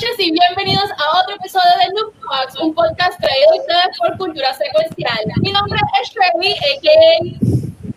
[0.00, 4.16] Noches y bienvenidos a otro episodio de Noob Talks, un podcast traído a ustedes por
[4.16, 5.18] Cultura Secuencial.
[5.40, 7.88] Mi nombre es Shirley, a.k.a.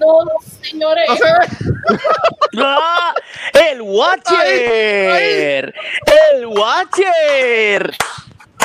[0.00, 0.24] No,
[0.60, 1.08] señores.
[2.58, 3.14] ¡Ah!
[3.70, 5.72] ¡El Watcher!
[6.34, 7.94] ¡El Watcher!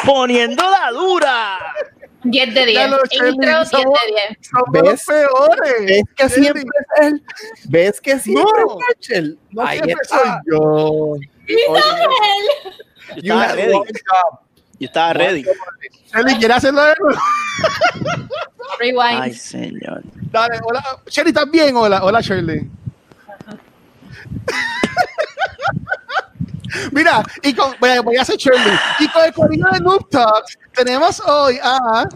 [0.04, 1.60] Poniendo la dura.
[2.24, 2.74] 10 de 10.
[2.80, 4.38] Ya lo sé, Intro 10 somos- de 10.
[4.42, 5.06] Somos ¿Ves?
[5.06, 5.86] peores.
[5.86, 7.24] ¿Ves que siempre es él?
[7.70, 8.76] ¿Ves que siempre No.
[8.80, 9.40] es Rachel?
[9.52, 10.18] No Ahí siempre está.
[10.18, 11.14] soy yo.
[11.48, 13.74] Yo estaba ready.
[14.80, 15.46] Yo estaba ready.
[16.14, 17.20] Shelly, ¿quieres hacerlo de nuevo?
[18.80, 19.22] Rewind.
[19.22, 20.02] Ay, señor.
[20.32, 20.84] Dale, hola.
[21.08, 21.76] Shelly, ¿estás bien?
[21.76, 22.62] Hola, hola, Shirley.
[26.92, 28.74] Mira, y con, voy, a, voy a hacer Shirley.
[29.00, 32.08] Y con el corillo de Noob Talks, tenemos hoy a.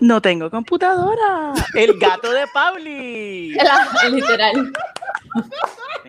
[0.00, 1.54] No tengo computadora.
[1.74, 3.54] El gato de Pauli.
[3.56, 4.72] La- literal.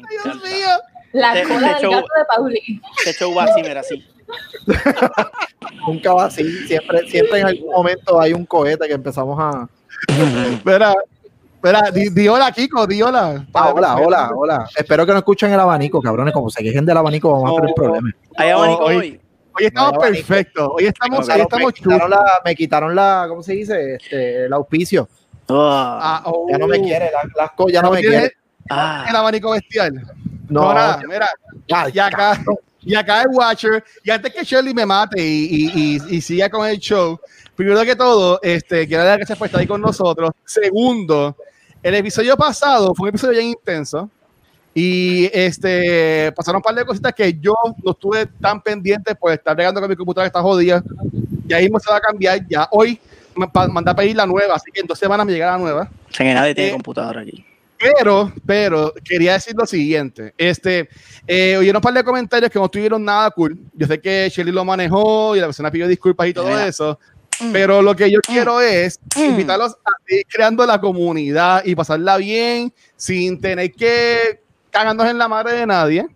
[0.10, 0.68] Dios mío.
[1.16, 2.82] La cola este del show- gato de Pauli.
[2.98, 4.06] Este show va así, mira, así.
[5.88, 6.44] Nunca va así.
[6.68, 9.68] Siempre, siempre en algún momento hay un cohete que empezamos a.
[10.52, 10.94] Espera,
[11.56, 13.46] espera, di, di hola, Kiko, di hola.
[13.54, 14.70] Ah, hola, hola, hola.
[14.76, 16.34] Espero que no escuchen el abanico, cabrones.
[16.34, 18.14] Como se quejen del abanico, vamos a tener problemas.
[18.38, 19.22] Hay abanico hoy- hoy.
[19.58, 20.70] Hoy estamos No, perfectos.
[20.74, 23.96] Hoy estamos, hoy quitaron- estamos me, quitaron la, me quitaron la, ¿cómo se dice?
[23.96, 25.08] Este, el auspicio.
[25.48, 26.48] Ah, Ah, oh.
[26.52, 28.34] Ya no me quiere, la- las cosas ya no, No me quiere.
[28.70, 29.06] ah.
[29.08, 29.94] El abanico bestial.
[30.50, 31.28] No, No, nada, mira.
[31.68, 32.44] ya, Y acá,
[32.82, 33.84] y acá el Watcher.
[34.04, 35.72] Y antes que Shirley me mate y, y,
[36.10, 37.20] y, y siga con el show,
[37.56, 40.32] primero que todo, este, quiero dar gracias por estar ahí con nosotros.
[40.44, 41.36] Segundo,
[41.82, 44.10] el episodio pasado fue un episodio bien intenso.
[44.78, 49.56] Y este, pasaron un par de cositas que yo no estuve tan pendiente por estar
[49.56, 50.84] regando con mi computadora que está jodida.
[51.48, 52.46] Ya mismo se va a cambiar.
[52.50, 53.00] Ya hoy
[53.72, 55.90] mandé a pedir la nueva, así que en dos semanas me llega la nueva.
[56.10, 57.46] O sea, que nadie tiene Eh, computadora aquí.
[57.78, 60.34] Pero, pero, quería decir lo siguiente.
[60.38, 60.88] Este,
[61.28, 63.58] eh, oyeron un par de comentarios que no tuvieron nada cool.
[63.74, 67.00] Yo sé que Shelly lo manejó y la persona pidió disculpas y todo eso.
[67.52, 69.24] Pero lo que yo quiero es Mm.
[69.26, 75.28] invitarlos a seguir creando la comunidad y pasarla bien sin tener que cagarnos en la
[75.28, 76.08] madre de nadie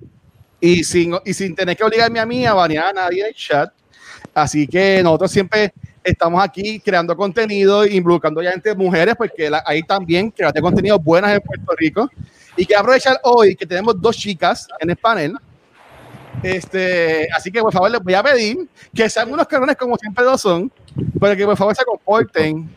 [0.62, 3.34] y sin, y sin tener que obligarme a mí a banear a nadie en el
[3.36, 3.72] chat.
[4.34, 9.84] Así que nosotros siempre estamos aquí creando contenido, involucrando ya gente, mujeres, porque la- hay
[9.84, 12.10] también creadoras de contenido buenas en Puerto Rico.
[12.58, 15.34] Y quiero aprovechar hoy que tenemos dos chicas en el panel.
[16.44, 20.24] Este, así que por favor les voy a pedir que sean unos cabrones como siempre
[20.24, 20.72] lo son,
[21.20, 22.70] pero que por favor se comporten.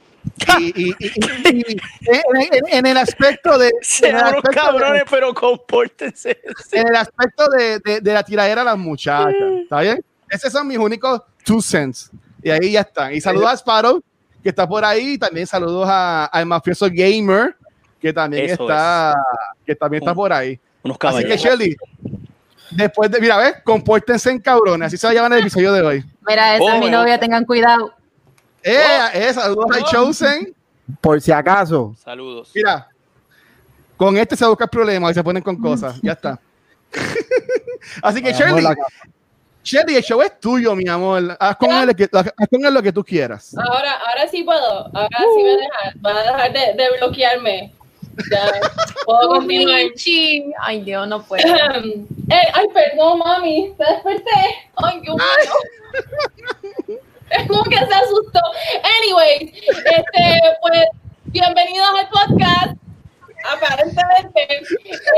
[0.61, 6.39] Y, en, en- en el aspecto de Sean unos aspecto de- cabrones, pero compórtense.
[6.73, 9.35] en el aspecto de, de, de la tiradera a las muchachas.
[9.63, 10.05] ¿Está bien?
[10.29, 12.11] Esos son mis únicos two cents.
[12.43, 13.13] Y ahí ya están.
[13.15, 14.03] Y saludos a Sparrow,
[14.43, 15.17] que está por ahí.
[15.19, 17.57] También saludos a- al mafioso Gamer,
[18.01, 19.15] que también Eso está,
[19.65, 20.59] que también está Un- por ahí.
[20.83, 21.37] Unos Así que.
[21.37, 21.77] Shelly,
[22.73, 24.89] después de, mira, ves, compórtense en cabrones.
[24.89, 26.05] Así se va a llamar el episodio de hoy.
[26.27, 27.93] Mira, esa Oh, es mi novia, tengan cuidado.
[28.65, 28.77] Eh,
[29.15, 29.91] eh, saludos a Oh.
[29.91, 30.55] Chosen.
[31.01, 31.95] Por si acaso.
[32.03, 32.51] Saludos.
[32.55, 32.89] Mira,
[33.97, 35.99] con este se busca el problema y se ponen con cosas.
[36.03, 36.41] Ya está.
[38.03, 38.67] Así que, a Shelly,
[39.65, 41.37] Shelly, el show es tuyo, mi amor.
[41.39, 43.55] Haz con, él, lo que- haz con él lo que tú quieras.
[43.57, 44.87] Ahora, ahora sí puedo.
[44.95, 45.93] Ahora sí me dejan.
[46.01, 47.73] Van a dejar de, de bloquearme.
[48.31, 48.51] Ya,
[49.05, 49.81] puedo continuar.
[50.61, 51.43] Ay, Dios, no puedo.
[52.31, 53.75] Eh, ay, perdón, mami.
[53.77, 54.31] Te desperté.
[54.77, 56.99] Ay, Dios mío.
[57.31, 58.41] Es como que se asustó.
[59.01, 60.85] Anyway, este, pues,
[61.27, 62.77] bienvenidos al podcast.
[63.51, 64.63] Aparentemente.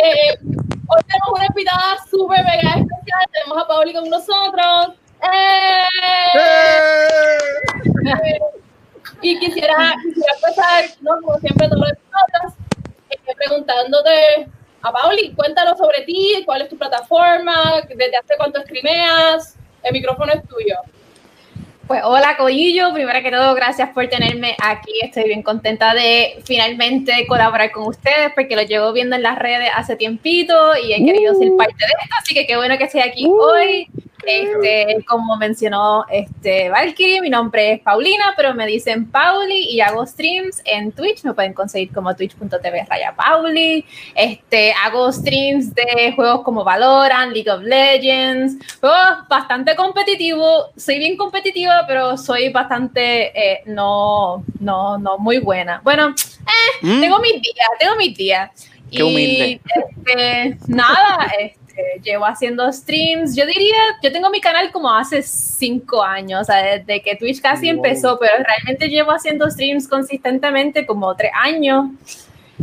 [0.03, 3.25] Eh, hoy tenemos una invitada súper mega especial.
[3.33, 4.97] Tenemos a Pauli con nosotros.
[5.33, 5.85] ¡Eh!
[9.23, 11.13] Y quisiera, quisiera empezar, ¿no?
[11.23, 12.53] como siempre, todos los episodios,
[13.11, 14.49] eh, preguntándote
[14.83, 20.33] a Pauli, cuéntanos sobre ti, cuál es tu plataforma, desde hace cuánto streameas, el micrófono
[20.33, 20.77] es tuyo.
[21.87, 27.27] Pues hola Coyillo, primero que todo gracias por tenerme aquí, estoy bien contenta de finalmente
[27.29, 31.35] colaborar con ustedes porque lo llevo viendo en las redes hace tiempito y he querido
[31.35, 33.87] ser parte de esto, así que qué bueno que estoy aquí hoy.
[34.27, 40.07] Este, como mencionó este Valkyrie, mi nombre es Paulina, pero me dicen Pauli y hago
[40.07, 41.25] streams en Twitch.
[41.25, 43.85] Me pueden conseguir como twitch.tv raya Pauli.
[44.15, 50.71] Este, hago streams de juegos como Valorant, League of Legends, juegos bastante competitivo.
[50.77, 55.81] Soy bien competitiva, pero soy bastante eh, no, no, no muy buena.
[55.85, 56.15] Bueno,
[56.83, 58.51] Mm, Tengo mis días, tengo mis días.
[58.91, 59.61] Qué humilde.
[59.75, 61.59] este, nada, este,
[62.03, 63.35] llevo haciendo streams.
[63.37, 67.41] Yo diría, yo tengo mi canal como hace cinco años, o sea, desde que Twitch
[67.41, 67.77] casi Wow.
[67.77, 71.87] empezó, pero realmente llevo haciendo streams consistentemente como tres años.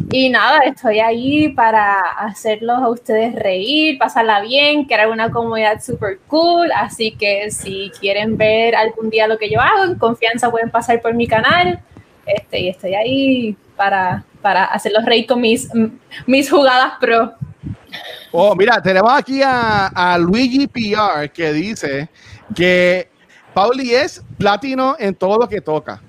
[0.09, 6.17] Y nada, estoy ahí para hacerlos a ustedes reír, pasarla bien, crear una comunidad super
[6.27, 6.71] cool.
[6.73, 11.01] Así que si quieren ver algún día lo que yo hago, en confianza pueden pasar
[11.01, 11.81] por mi canal.
[12.25, 15.69] Este, y estoy ahí para, para hacerlos reír con mis,
[16.25, 17.33] mis jugadas pro.
[18.31, 22.07] Oh, mira, tenemos aquí a, a Luigi PR que dice
[22.55, 23.09] que
[23.53, 26.01] Pauli es platino en todo lo que toca.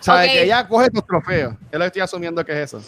[0.00, 1.54] O sea, que ella coge tus trofeos.
[1.70, 2.82] Es lo que estoy asumiendo que es eso.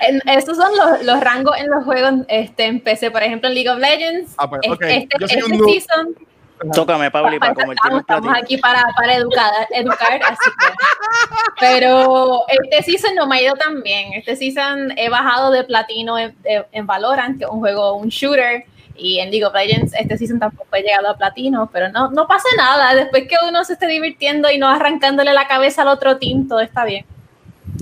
[0.00, 3.10] En- estos son los, los rangos en los juegos este, en PC.
[3.10, 4.32] Por ejemplo, en League of Legends.
[4.36, 4.82] Ah, pues, es- ok.
[4.82, 5.70] Este, este un noob.
[5.70, 6.14] season
[6.74, 8.44] Tócame, Pauli, para Estamos, convertirme en estamos platino.
[8.44, 10.74] aquí para, para educar, educar, así que.
[11.60, 14.12] Pero este season no me ha ido tan bien.
[14.14, 18.08] Este season he bajado de platino en, en- en Valorant, que es un juego, un
[18.08, 18.64] shooter,
[18.94, 22.26] y en League of Legends este season tampoco he llegado a platino, pero no, no
[22.26, 22.94] pasa nada.
[22.94, 26.60] Después que uno se esté divirtiendo y no arrancándole la cabeza al otro team, todo
[26.60, 27.06] está bien.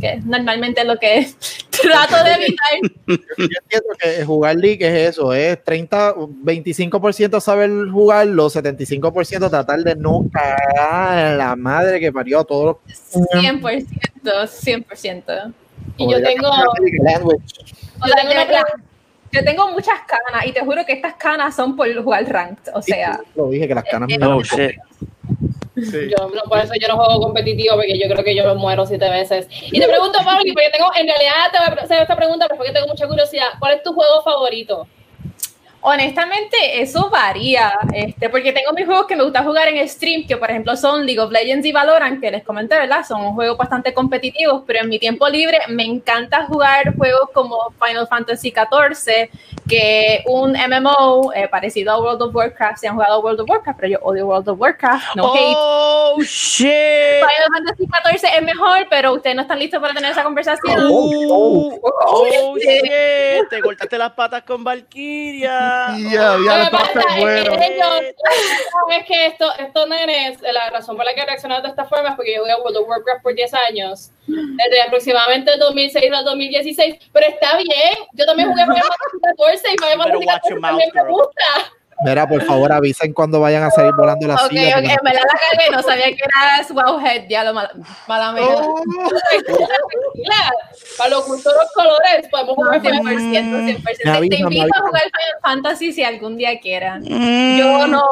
[0.01, 1.29] Que es normalmente lo que
[1.71, 2.79] trato de evitar.
[3.07, 9.97] Yo entiendo que jugar League es eso, es 30, 25% saber jugarlo, 75% tratar de
[9.97, 13.87] no cagar en la madre que parió a todos los 100%,
[14.25, 15.55] 100%.
[15.97, 16.67] Y yo tengo, una
[19.33, 22.73] yo tengo muchas canas y te juro que estas canas son por jugar ranked.
[22.75, 24.73] O sea, Lo dije que las canas me Oh, shit.
[25.77, 28.87] Yo, no, por eso yo no juego competitivo, porque yo creo que yo me muero
[28.87, 29.49] siete veces.
[29.51, 32.73] Y te pregunto, Pablo, porque tengo, en realidad te voy a hacer esta pregunta, porque
[32.73, 33.49] tengo mucha curiosidad.
[33.59, 34.87] ¿Cuál es tu juego favorito?
[35.83, 37.73] Honestamente, eso varía.
[37.93, 41.07] Este, porque tengo mis juegos que me gusta jugar en stream, que por ejemplo son
[41.07, 43.05] League of Legends y Valorant, que les comenté, ¿verdad?
[43.07, 48.07] Son juegos bastante competitivos, pero en mi tiempo libre me encanta jugar juegos como Final
[48.09, 49.31] Fantasy XIV,
[49.69, 52.79] que un MMO eh, parecido a World of Warcraft.
[52.79, 55.17] Si han jugado World of Warcraft, pero yo odio World of Warcraft.
[55.17, 55.57] No hate.
[55.57, 56.67] Oh, shit.
[56.67, 60.79] Final Fantasy XIV es mejor, pero ustedes no están listos para tener esa conversación.
[60.91, 63.49] Oh, oh, Este, shit.
[63.49, 65.70] Te cortaste las patas con Valkyria.
[66.11, 67.59] Ya, ya, Lo que está pasa es bueno.
[67.59, 68.15] que ellos,
[68.91, 72.17] es que esto, estos nenes, la razón por la que reaccionaron de esta forma es
[72.17, 76.25] porque yo jugué a World of Warcraft por 10 años, desde aproximadamente el 2006 al
[76.25, 81.03] 2016, pero está bien, yo también jugué Final Fantasy XIV y Final Fantasy también me
[81.11, 81.45] gusta.
[82.03, 84.79] Mira, por favor, avisen cuando vayan a salir volando las Ok, sillas.
[84.79, 87.71] ok, en verdad la cagué, no sabía que era Wowhead, ya lo mala,
[88.09, 88.45] mala mía.
[88.49, 88.83] Oh,
[89.45, 90.51] Tranquila,
[90.99, 93.83] Para los gustos los colores, podemos No, jugar 100%, Final 100%.
[93.85, 97.03] Me Te, avisa, te invito me a jugar Final Fantasy si algún día quieran.
[97.03, 97.59] Mm.
[97.59, 98.03] Yo no,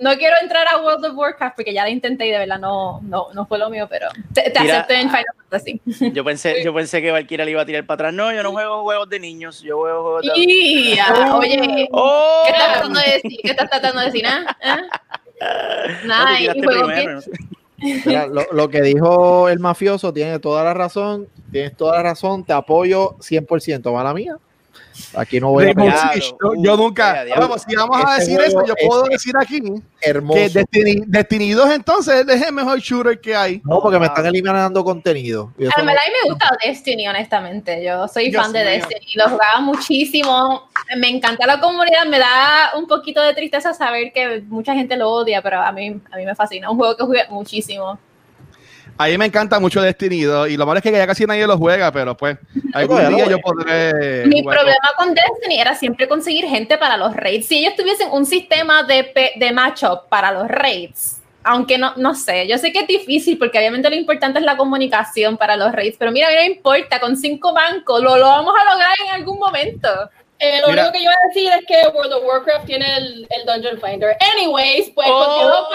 [0.00, 3.00] no quiero entrar a World of Warcraft porque ya la intenté y de verdad no,
[3.02, 5.80] no, no fue lo mío, pero te, te Mira, acepto en Final Fantasy.
[6.12, 8.14] Yo pensé, yo pensé que Valkyria le iba a tirar para atrás.
[8.14, 10.32] No, yo no juego juegos de niños, yo juego juegos de...
[10.36, 12.42] Y, ah, oye, ¡Oh!
[12.44, 13.40] ¿qué estás tratando de decir?
[13.42, 14.26] ¿Qué estás tratando de decir?
[14.26, 14.56] ah?
[14.62, 14.78] ¿Ah?
[16.02, 17.30] No, Nada, y juego primero, no sé.
[18.06, 22.44] Mira, lo, lo que dijo el mafioso tiene toda la razón, tienes toda la razón,
[22.44, 24.36] te apoyo 100%, mala mía.
[25.14, 25.90] Aquí no voy a Rainbow.
[26.12, 27.24] Six, yo, yo nunca.
[27.36, 29.62] Vamos, si vamos a Este decir juego eso, yo puedo decir aquí
[30.00, 30.38] hermoso.
[30.38, 33.60] que Destiny, Destiny 2 entonces es el mejor shooter que hay.
[33.64, 35.52] No, porque me están eliminando contenido.
[35.76, 37.84] A mí me gusta Destiny, honestamente.
[37.84, 38.70] Yo soy Dios fan de mío.
[38.70, 39.06] Destiny.
[39.14, 40.68] Lo jugaba muchísimo.
[40.96, 42.06] Me encanta la comunidad.
[42.06, 46.00] Me da un poquito de tristeza saber que mucha gente lo odia, pero a mí,
[46.10, 46.70] a mí me fascina.
[46.70, 47.98] Un juego que jugué muchísimo.
[48.98, 51.46] A mí me encanta mucho Destiny 2 y lo malo es que ya casi nadie
[51.46, 52.38] lo juega, pero pues
[52.72, 54.26] algún día yo podré.
[54.26, 57.46] Mi jugar problema con Destiny era siempre conseguir gente para los raids.
[57.46, 62.46] Si ellos tuviesen un sistema de, de matchup para los raids, aunque no, no sé,
[62.46, 65.96] yo sé que es difícil porque obviamente lo importante es la comunicación para los raids,
[65.98, 68.94] pero mira, a mí no me importa, con cinco bancos lo, lo vamos a lograr
[69.06, 69.88] en algún momento.
[70.44, 70.82] Eh, lo Mira.
[70.82, 73.80] único que yo voy a decir es que World of Warcraft tiene el, el Dungeon
[73.80, 74.16] Finder.
[74.34, 75.68] Anyways, pues Oh,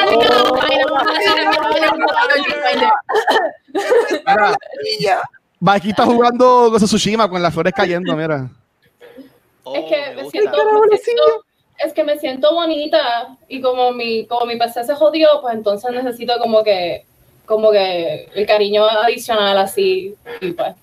[5.00, 5.22] Mira,
[5.76, 8.50] Aquí está jugando of Tsushima con las flores cayendo, mira.
[9.64, 10.58] Oh, es que me siento,
[10.90, 11.44] me siento-
[11.80, 15.92] es que me siento bonita y como mi como mi PC se jodió, pues entonces
[15.92, 17.06] necesito como que
[17.46, 20.74] como que el cariño adicional así y pues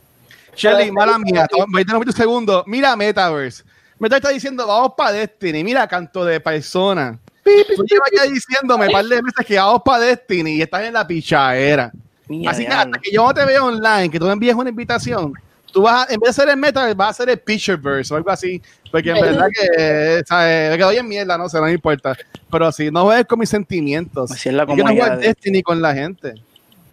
[0.56, 2.62] Shelly, mala mía, to- voy a tener un segundo.
[2.66, 3.64] Mira Metaverse.
[4.04, 5.64] Meta está diciendo, vamos para Destiny.
[5.64, 7.18] Mira, canto de persona.
[7.42, 7.50] Tú
[7.86, 11.06] llevas ya diciéndome un par de meses que vamos para Destiny y estás en la
[11.06, 11.90] pichadera.
[12.28, 14.68] Mira, Así que hasta que yo no te vea online, que tú me envíes una
[14.68, 15.32] invitación,
[15.72, 18.16] tú vas a, en vez de hacer el Metaverse, vas a hacer el Pictureverse o
[18.18, 18.60] algo así.
[18.92, 20.72] Porque en verdad que, ¿sabes?
[20.72, 22.14] Me quedo en mierda, no sé, no me importa.
[22.50, 24.30] Pero si no juegues con mis sentimientos.
[24.32, 26.34] Así es la Yo comunidad jugar de- Destiny con la gente.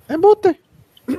[0.07, 0.61] Embuste.
[1.07, 1.17] Es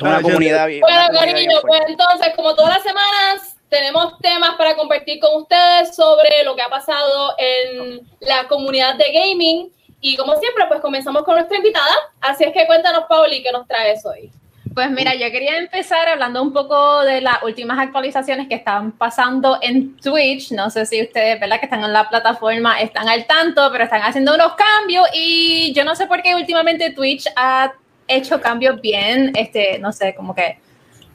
[0.00, 0.22] una Gracias.
[0.22, 0.80] comunidad bien.
[0.80, 5.96] Bueno, comunidad cariño, pues entonces, como todas las semanas, tenemos temas para compartir con ustedes
[5.96, 9.72] sobre lo que ha pasado en la comunidad de gaming.
[9.98, 11.94] Y como siempre, pues comenzamos con nuestra invitada.
[12.20, 14.30] Así es que cuéntanos, Pauli, ¿qué nos traes hoy?
[14.74, 19.58] Pues mira, yo quería empezar hablando un poco de las últimas actualizaciones que están pasando
[19.62, 20.52] en Twitch.
[20.52, 21.58] No sé si ustedes, ¿verdad?
[21.58, 25.84] Que están en la plataforma, están al tanto, pero están haciendo unos cambios y yo
[25.84, 27.72] no sé por qué últimamente Twitch ha
[28.06, 30.58] hecho cambios bien, este, no sé, como que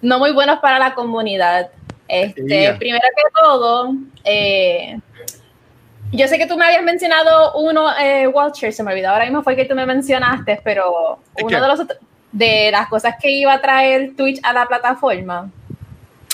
[0.02, 1.70] no muy buenos para la comunidad.
[2.08, 5.00] Este, primero que todo, eh,
[6.12, 9.44] yo sé que tú me habías mencionado uno, eh, Walter, se me olvidó ahora mismo
[9.44, 11.88] fue que tú me mencionaste, pero ¿De uno de los
[12.32, 15.50] de las cosas que iba a traer Twitch a la plataforma.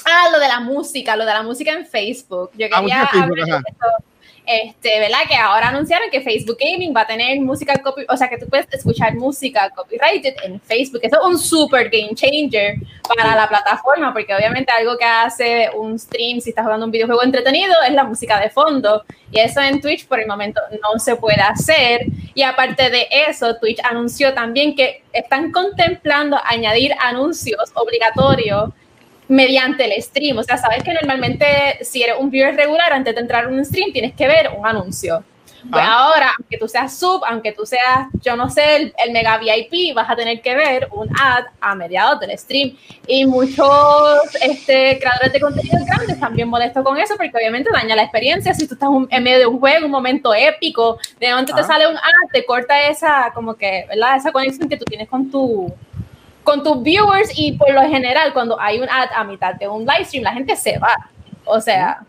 [0.05, 2.51] Ah, lo de la música, lo de la música en Facebook.
[2.55, 4.03] Yo Ah, quería hablar de eso.
[4.45, 5.19] Este, ¿verdad?
[5.27, 8.47] Que ahora anunciaron que Facebook Gaming va a tener música copy, o sea, que tú
[8.47, 10.99] puedes escuchar música copyrighted en Facebook.
[11.03, 12.75] Eso es un super game changer
[13.15, 17.23] para la plataforma, porque obviamente algo que hace un stream, si estás jugando un videojuego
[17.23, 19.03] entretenido, es la música de fondo.
[19.31, 22.05] Y eso en Twitch por el momento no se puede hacer.
[22.33, 28.71] Y aparte de eso, Twitch anunció también que están contemplando añadir anuncios obligatorios
[29.27, 30.37] mediante el stream.
[30.37, 31.45] O sea, sabes que normalmente
[31.81, 34.65] si eres un viewer regular, antes de entrar a un stream, tienes que ver un
[34.65, 35.23] anuncio.
[35.71, 35.93] Pues Ah.
[36.09, 39.93] ahora, aunque tú seas sub, aunque tú seas, yo no sé, el, el mega VIP,
[39.95, 42.75] vas a tener que ver un ad a mediados del stream.
[43.07, 48.03] Y muchos este, creadores de contenido grandes también molestos con eso, porque obviamente daña la
[48.03, 48.53] experiencia.
[48.53, 51.63] Si tú estás un- en medio de un juego, un momento épico, de te Ah.
[51.63, 54.17] sale un ad, te corta esa, como que, ¿verdad?
[54.17, 55.73] Esa conexión que tú tienes con tu
[56.43, 59.81] con tus viewers y por lo general cuando hay un ad a mitad de un
[59.85, 60.95] live stream la gente se va.
[61.45, 62.01] O sea,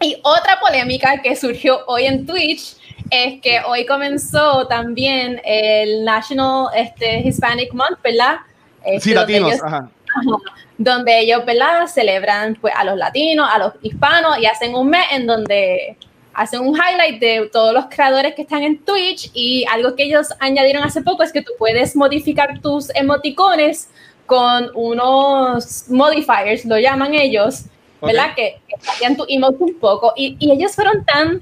[0.00, 2.76] y otra polémica que surgió hoy en Twitch
[3.10, 8.36] es que hoy comenzó también el National este, Hispanic Month, ¿verdad?
[8.84, 9.76] Este, Sí, latinos, ellos- ajá.
[10.12, 10.36] Ajá.
[10.76, 11.86] donde ellos, ¿verdad?
[11.86, 15.96] Celebran pues, a los latinos, a los hispanos y hacen un mes en donde
[16.40, 20.28] hacen un highlight de todos los creadores que están en Twitch y algo que ellos
[20.40, 23.88] añadieron hace poco es que tú puedes modificar tus emoticones
[24.24, 27.64] con unos modifiers, lo llaman ellos,
[28.00, 28.34] ¿verdad?
[28.34, 31.40] Que, que cambian tu emote un poco y, y ellos fueron tan...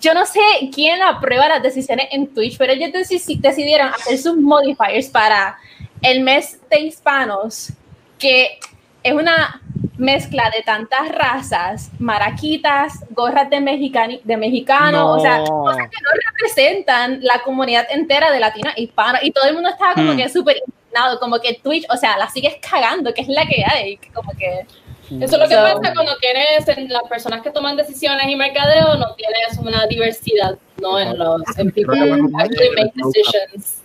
[0.00, 0.40] Yo no sé
[0.74, 5.58] quién aprueba las decisiones en Twitch, pero ellos deci- decidieron hacer sus modifiers para
[6.00, 7.72] el mes de hispanos,
[8.18, 8.58] que
[9.02, 9.60] es una
[9.98, 15.44] mezcla de tantas razas, maraquitas, gorras de, mexicani, de mexicano, o sea, No.
[15.44, 19.68] cosas que no representan la comunidad entera de latinos e hispanos, y todo el mundo
[19.68, 20.16] estaba como Hmm.
[20.16, 23.62] que súper indignado, como que Twitch, o sea, la sigues cagando, que es la que
[23.64, 24.66] hay, que como que...
[25.10, 28.36] Eso es lo que So- pasa cuando tienes en las personas que toman decisiones y
[28.36, 30.98] mercadeo, no tienes una diversidad, ¿no?
[31.00, 32.00] En los en people
[32.38, 33.82] actually make decisions.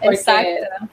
[0.00, 0.86] Porque- Exacto.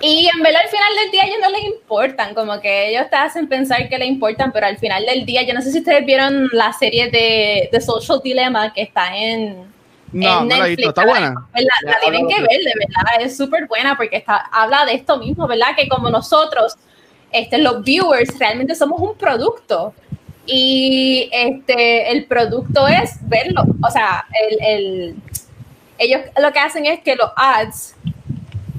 [0.00, 3.16] Y en verdad al final del día ellos no les importan, como que ellos te
[3.16, 6.04] hacen pensar que les importan, pero al final del día, yo no sé si ustedes
[6.06, 9.66] vieron la serie de, de Social Dilemma que está en,
[10.12, 10.88] No, en no la visto.
[10.88, 11.34] Está buena.
[11.54, 11.60] La,
[11.92, 15.46] Ya, tienen que ver, de verdad, es súper buena porque está, habla de esto mismo,
[15.46, 15.74] ¿verdad?
[15.76, 16.76] Que como nosotros,
[17.30, 19.94] este, los viewers, realmente somos un producto.
[20.46, 23.62] Y este, el producto es verlo.
[23.86, 25.16] O sea, el, el-
[25.98, 27.94] ellos lo que hacen es que los ads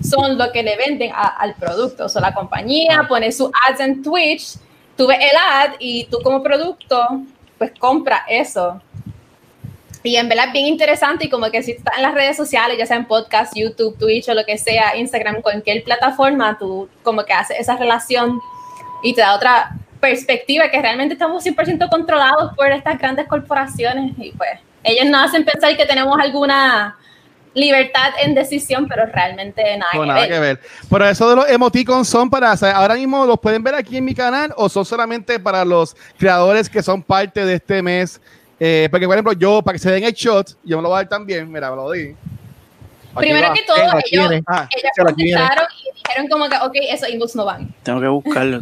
[0.03, 2.05] son lo que le venden a- al producto.
[2.05, 4.55] O sea, la compañía pone sus ads en Twitch,
[4.98, 7.22] tú ves el ad y tú como producto,
[7.57, 8.81] pues compra eso.
[10.05, 12.77] Y en verdad es bien interesante y como que si estás en las redes sociales,
[12.77, 17.24] ya sea en podcast, YouTube, Twitch o lo que sea, Instagram, cualquier plataforma, tú como
[17.24, 18.41] que haces esa relación
[19.01, 24.31] y te da otra perspectiva que realmente estamos 100% controlados por estas grandes corporaciones y
[24.33, 24.50] pues
[24.83, 26.98] ellos nos hacen pensar que tenemos alguna
[27.55, 30.29] libertad en decisión, pero realmente nada, No, que, nada ver.
[30.29, 30.60] que ver.
[30.89, 33.98] Pero eso de los emoticons son para, o sea, ahora mismo los pueden ver aquí
[33.98, 38.19] en mi canal o son solamente para los creadores que son parte de este mes.
[38.60, 40.95] Eh, porque, por ejemplo, yo, para que se den el shot, yo me lo voy
[40.95, 41.51] a dar también.
[41.51, 42.15] Mira, me lo di.
[43.15, 43.53] Aquí Primero va.
[43.53, 44.41] que todo, aquí ellos.
[44.48, 44.89] Ah, viene.
[45.05, 47.74] contestaron y dijeron como que, ok, esos inbox no van.
[47.83, 48.62] Tengo que buscarlo.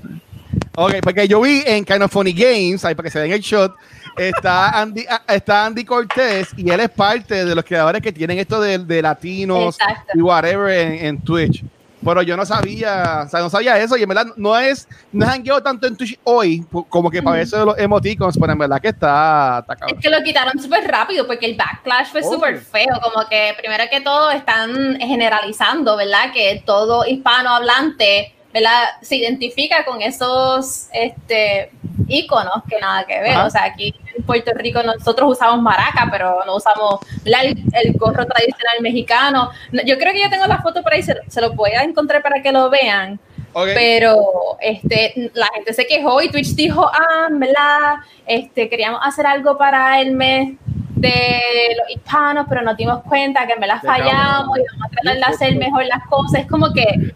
[0.76, 3.40] Ok, porque yo vi en Kind of Funny Games, ahí para que se den el
[3.42, 3.74] shot,
[4.18, 8.40] está Andy, ah, está Andy Cortés y él es parte de los creadores que tienen
[8.40, 10.12] esto de, de latinos Exacto.
[10.14, 11.64] y whatever en, en Twitch.
[12.04, 15.32] Pero yo no sabía, o sea, no sabía eso y en verdad no es, no
[15.32, 18.82] es tanto en Twitch hoy como que para eso de los emoticons, pero en verdad
[18.82, 22.34] que está, está Es que lo quitaron súper rápido porque el backlash fue Oh.
[22.34, 26.34] súper feo, como que primero que todo están generalizando, ¿verdad?
[26.34, 28.84] Que todo hispanohablante ¿verdad?
[29.02, 31.72] Se identifica con esos este,
[32.08, 33.32] íconos que nada que ver.
[33.32, 33.46] Ajá.
[33.46, 38.26] O sea, aquí en Puerto Rico nosotros usamos maraca, pero no usamos el, el gorro
[38.26, 39.52] tradicional mexicano.
[39.72, 41.84] No, Yo creo que yo tengo la foto por ahí, se, se lo voy a
[41.84, 43.20] encontrar para que lo vean.
[43.54, 47.96] Pero este, la gente se quejó y Twitch dijo, ah, ¿verdad?
[48.26, 50.54] Este, queríamos hacer algo para el mes
[50.96, 51.42] de
[51.78, 55.16] los hispanos, pero nos dimos cuenta que me la De fallamos y vamos a tratar
[55.16, 56.42] de hacer mejor las cosas.
[56.42, 57.14] Es como que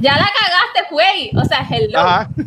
[0.00, 1.30] ya la cagaste, güey.
[1.36, 1.98] O sea, hello.
[1.98, 2.28] Ajá.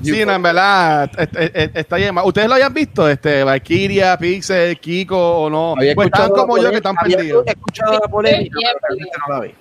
[0.00, 2.16] Sí, no, en verdad, est- est- est- está bien.
[2.18, 3.08] ¿Ustedes lo habían visto?
[3.10, 5.74] Este, Valkyria, Pixel, Kiko o no?
[5.76, 7.44] Había Pues están como yo que están perdidos.
[7.44, 9.54] escuchado la polémica, Bien, pero realmente no la vi.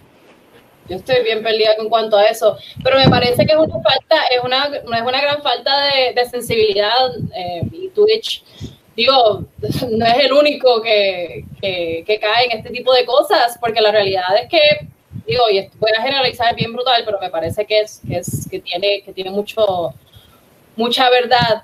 [0.89, 4.27] Yo estoy bien perdida en cuanto a eso, pero me parece que es una falta,
[4.29, 8.43] es una, no es una gran falta de, de sensibilidad eh, y Twitch,
[8.95, 9.43] digo,
[9.91, 13.91] no es el único que, que, que cae en este tipo de cosas, porque la
[13.91, 14.59] realidad es que,
[15.27, 18.59] digo, y voy a generalizar bien brutal, pero me parece que es, que es, que
[18.59, 19.93] tiene, que tiene mucho,
[20.75, 21.61] mucha verdad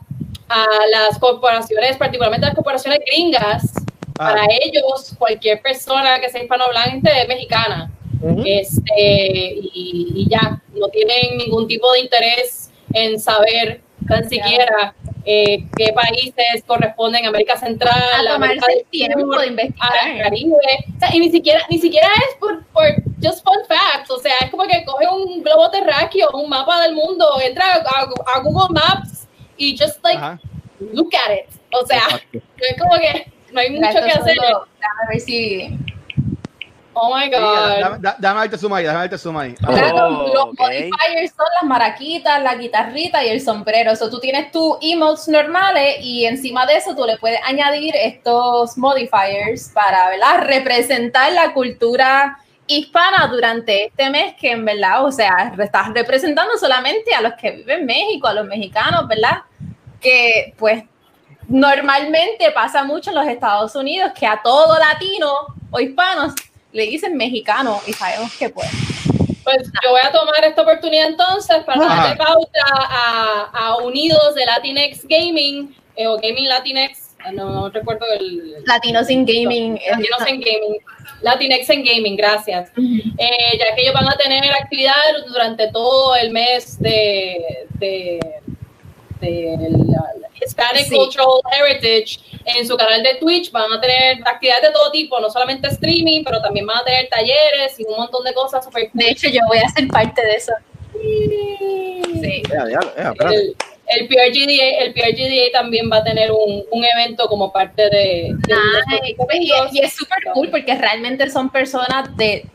[0.49, 3.73] a las corporaciones, particularmente las corporaciones gringas,
[4.19, 4.29] Ah.
[4.33, 7.91] para ellos, cualquier persona que sea hispanohablante es mexicana.
[8.45, 14.93] Este, y, y ya, no tienen ningún tipo de interés en saber tan siquiera
[15.25, 20.17] eh, qué países corresponden a América Central, A América del tiempo Sur, de al investigar.
[20.23, 20.55] Caribe.
[20.95, 22.85] O sea, y ni siquiera, ni siquiera es por, por
[23.21, 26.93] just fun facts, o sea, es como que coge un globo terráqueo, un mapa del
[26.93, 30.39] mundo, entra a, a Google Maps y just like Ajá.
[30.91, 31.49] look at it.
[31.71, 32.39] O sea, Exacto.
[32.57, 34.35] es como que no hay mucho que hacer.
[34.35, 35.77] déjame ver si.
[36.95, 37.79] Oh my Sí, god.
[37.79, 39.55] Dame, da- dame verte suma ahí, dame verte suma ahí.
[39.67, 40.31] Oh.
[40.33, 43.91] Los modifiers son las maraquitas, la guitarrita y el sombrero.
[43.91, 47.95] O sea, tú tienes tus emotes normales y encima de eso tú le puedes añadir
[47.95, 50.41] estos modifiers para ¿verdad?
[50.45, 57.13] representar la cultura hispana durante este mes que en verdad, o sea, estás representando solamente
[57.13, 59.41] a los que viven en México, a los mexicanos, ¿verdad?
[59.99, 60.83] Que pues
[61.47, 65.29] normalmente pasa mucho en los Estados Unidos que a todo latino
[65.71, 66.33] o hispanos
[66.73, 68.67] le dicen mexicano y sabemos que pues
[69.43, 71.95] Pues yo voy a tomar esta oportunidad entonces para Ajá.
[72.03, 77.69] darle pauta a, a Unidos de Latinx Gaming eh, o Gaming Latinx, ah, no, no
[77.69, 78.55] recuerdo el...
[78.65, 79.77] Latinos in Gaming.
[79.77, 80.77] es- Latinos en Gaming,
[81.21, 82.71] Latinx en Gaming, gracias.
[82.77, 84.93] Eh, ya que ellos van a tener actividad
[85.27, 88.19] durante todo el mes de, de,
[89.29, 90.95] la- la Hispanic Sí.
[90.95, 93.51] Cultural Heritage en su canal de Twitch.
[93.51, 97.07] Van a tener actividades de todo tipo, no solamente streaming, pero también van a tener
[97.09, 98.99] talleres y un montón de cosas super cool.
[99.01, 100.53] De hecho, yo voy a ser parte de eso.
[102.21, 102.43] Sí.
[103.31, 103.55] El,
[103.87, 108.53] el PRGDA, el PRGDA también va a tener un, un evento como parte de, de
[109.01, 112.45] Ay, pues, y, es- y es súper cool porque realmente son personas de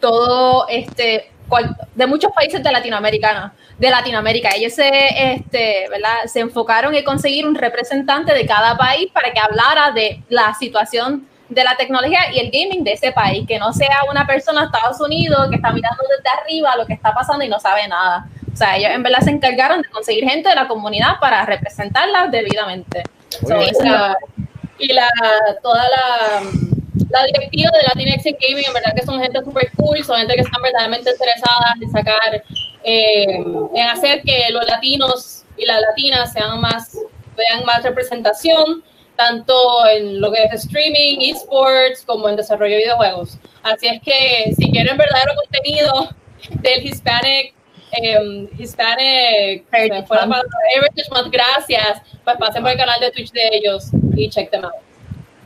[0.00, 4.50] todo este cual- de muchos países de Latinoamérica, de Latinoamérica.
[4.54, 4.88] Ellos se,
[5.32, 6.24] este, ¿verdad?
[6.26, 11.26] se enfocaron en conseguir un representante de cada país para que hablara de la situación
[11.48, 14.66] de la tecnología y el gaming de ese país, que no sea una persona de
[14.66, 18.26] Estados Unidos que está mirando desde arriba lo que está pasando y no sabe nada.
[18.52, 22.28] O sea, ellos en verdad se encargaron de conseguir gente de la comunidad para representarla
[22.28, 23.02] debidamente.
[23.28, 23.48] So,
[23.84, 24.16] la-
[24.78, 25.08] y la
[25.62, 26.40] toda la,
[27.14, 30.40] la directiva de Latinx Gaming, en verdad que son gente super cool, son gente que
[30.40, 32.44] están verdaderamente interesadas en sacar,
[32.82, 33.24] eh,
[33.74, 36.98] en hacer que los latinos y las latinas sean más,
[37.36, 38.82] vean más representación,
[39.16, 43.38] tanto en lo que es streaming, esports, como en desarrollo de videojuegos.
[43.62, 46.08] Así es que si quieren verdadero contenido
[46.62, 47.54] del Hispanic,
[48.02, 54.28] eh, Hispanic, Heritage Month, gracias, pues pasen por el canal de Twitch de ellos y
[54.28, 54.74] check them out.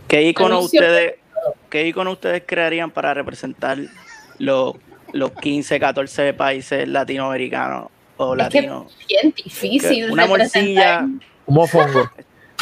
[0.08, 0.80] ¿Qué icono Anuncio.
[0.80, 1.16] ustedes,
[1.68, 3.78] qué icono ustedes crearían para representar
[4.38, 4.74] los,
[5.12, 8.96] los 15, 14 países latinoamericanos o Es que latinos?
[9.08, 10.10] bien difícil.
[10.10, 11.02] Una representar.
[11.04, 11.08] morcilla,
[11.46, 12.10] mofongo.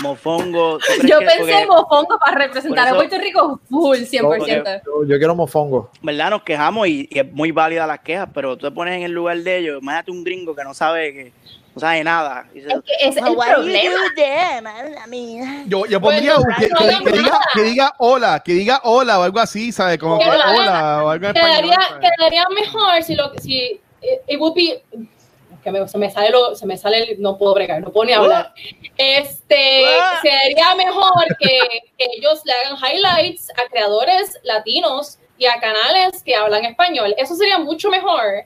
[0.02, 0.78] mofongo.
[0.78, 4.82] ¿tú crees Yo que- pensé porque, en mofongo para representar a Puerto Rico full, 100%.
[4.84, 5.90] Yo, yo quiero mofongo.
[6.02, 6.30] ¿verdad?
[6.30, 9.12] Nos quejamos y, y es muy válida las quejas, pero tú te pones en el
[9.12, 9.80] lugar de ellos.
[9.80, 11.32] Imagínate un gringo que no sabe que
[11.76, 12.46] no sabe nada.
[12.54, 12.66] Y Es
[13.14, 14.72] que el problema.
[15.66, 19.38] Yo, yo pondría que, que- que diga, que diga hola, que diga hola o algo
[19.40, 19.98] así, ¿sabes?
[19.98, 21.56] Como que Quedaría- hola o algo en español.
[21.56, 22.10] Quedaría, ¿sabes?
[22.16, 23.56] quedaría mejor si lo si
[24.00, 24.82] it, it would be
[25.62, 28.06] que me- se me sale lo, se me sale el- no puedo bregar, no puedo
[28.06, 28.54] ni hablar.
[28.96, 30.18] Este Ah.
[30.22, 31.58] sería mejor que,
[31.98, 37.14] que ellos le hagan highlights a creadores latinos y a canales que hablan español.
[37.18, 38.44] Eso sería mucho mejor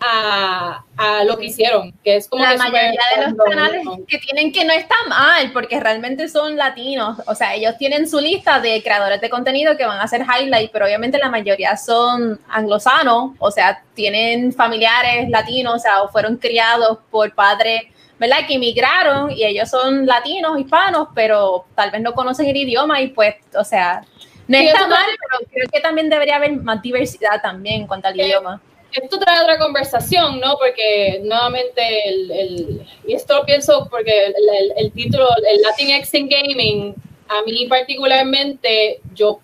[0.00, 4.18] a, a lo que hicieron, que es como la que mayoría de los canales que
[4.18, 7.18] tienen que no está mal, porque realmente son latinos.
[7.26, 10.70] O sea, ellos tienen su lista de creadores de contenido que van a hacer highlight,
[10.72, 16.36] pero obviamente la mayoría son anglosanos, o sea, tienen familiares latinos, o sea, o fueron
[16.36, 17.82] criados por padres,
[18.18, 18.46] ¿verdad?
[18.46, 23.08] Que emigraron y ellos son latinos, hispanos, pero tal vez no conocen el idioma y
[23.08, 24.02] pues, o sea,
[24.48, 28.08] no Sí, está mal, pero creo que también debería haber más diversidad también en cuanto
[28.08, 28.60] al idioma.
[28.92, 30.56] Esto trae otra conversación, ¿no?
[30.58, 34.32] Porque nuevamente, el, el- y esto lo pienso porque
[34.76, 36.94] el, título, el Latinx in Gaming,
[37.28, 39.40] a mí particularmente, yo,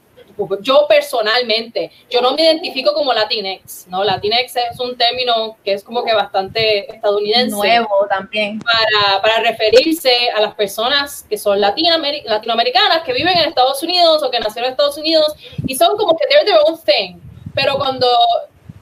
[0.63, 4.03] yo personalmente, yo no me identifico como Latinx, ¿no?
[4.03, 8.59] Latinx es un término que es como que bastante estadounidense Nuevo también.
[8.61, 14.23] para, para referirse a las personas que son latinoameri- latinoamericanas, que viven en Estados Unidos
[14.23, 15.35] o que nacieron en Estados Unidos
[15.67, 17.19] y son como que they're their own thing.
[17.55, 18.09] Pero cuando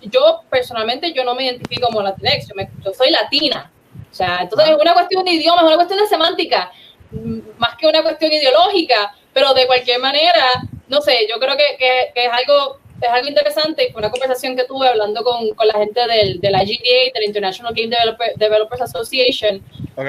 [0.02, 3.70] yo personalmente yo no me identifico como latinx, yo, me- yo soy latina.
[4.10, 6.70] O sea, entonces es una cuestión de idioma, es una cuestión de semántica,
[7.10, 10.44] mm, más que una cuestión ideológica, pero de cualquier manera,
[10.88, 14.54] no sé, yo creo que, que- que es algo es algo interesante, fue una conversación
[14.54, 18.32] que tuve hablando con, con la gente del, de la GDA, del International Game Developer-
[18.36, 19.60] Developers Association,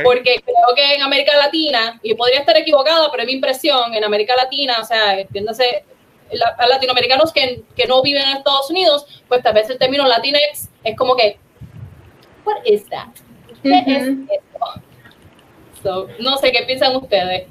[0.03, 4.03] porque creo que en América Latina, y podría estar equivocada, pero es mi impresión, en
[4.03, 5.85] América Latina, o sea, entiéndase,
[6.33, 10.05] la- a latinoamericanos que, que no viven en Estados Unidos, pues tal vez el término
[10.07, 11.37] Latinx es como que,
[12.45, 13.07] what is that?
[13.61, 14.81] ¿Qué es esto?
[15.81, 17.47] So, no sé qué piensan ustedes.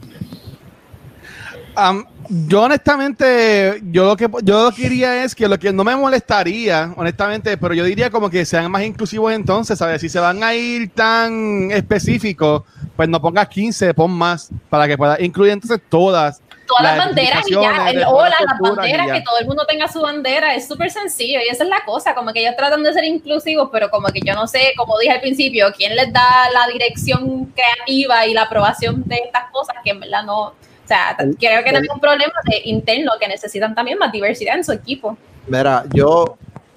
[1.75, 5.85] Am, yo honestamente, yo lo que yo lo que diría es que lo que no
[5.85, 10.01] me molestaría, honestamente, pero yo diría como que sean más inclusivos entonces, ¿sabes?
[10.03, 12.63] Si se van a ir tan específicos,
[12.95, 16.42] pues no pongas 15, pon más, para que pueda incluir entonces todas.
[16.67, 19.89] Todas las las banderas y ya, el hola, las banderas, que todo el mundo tenga
[19.89, 22.93] su bandera, es súper sencillo y esa es la cosa, como que ellos tratan de
[22.93, 26.23] ser inclusivos, pero como que yo no sé, como dije al principio, quién les da
[26.53, 30.55] la dirección creativa y la aprobación de estas cosas que en verdad no, o
[30.87, 34.13] sea, El- creo que el- también es un problema de interno que necesitan también más
[34.13, 35.17] diversidad en su equipo.
[35.47, 36.37] Mira, yo,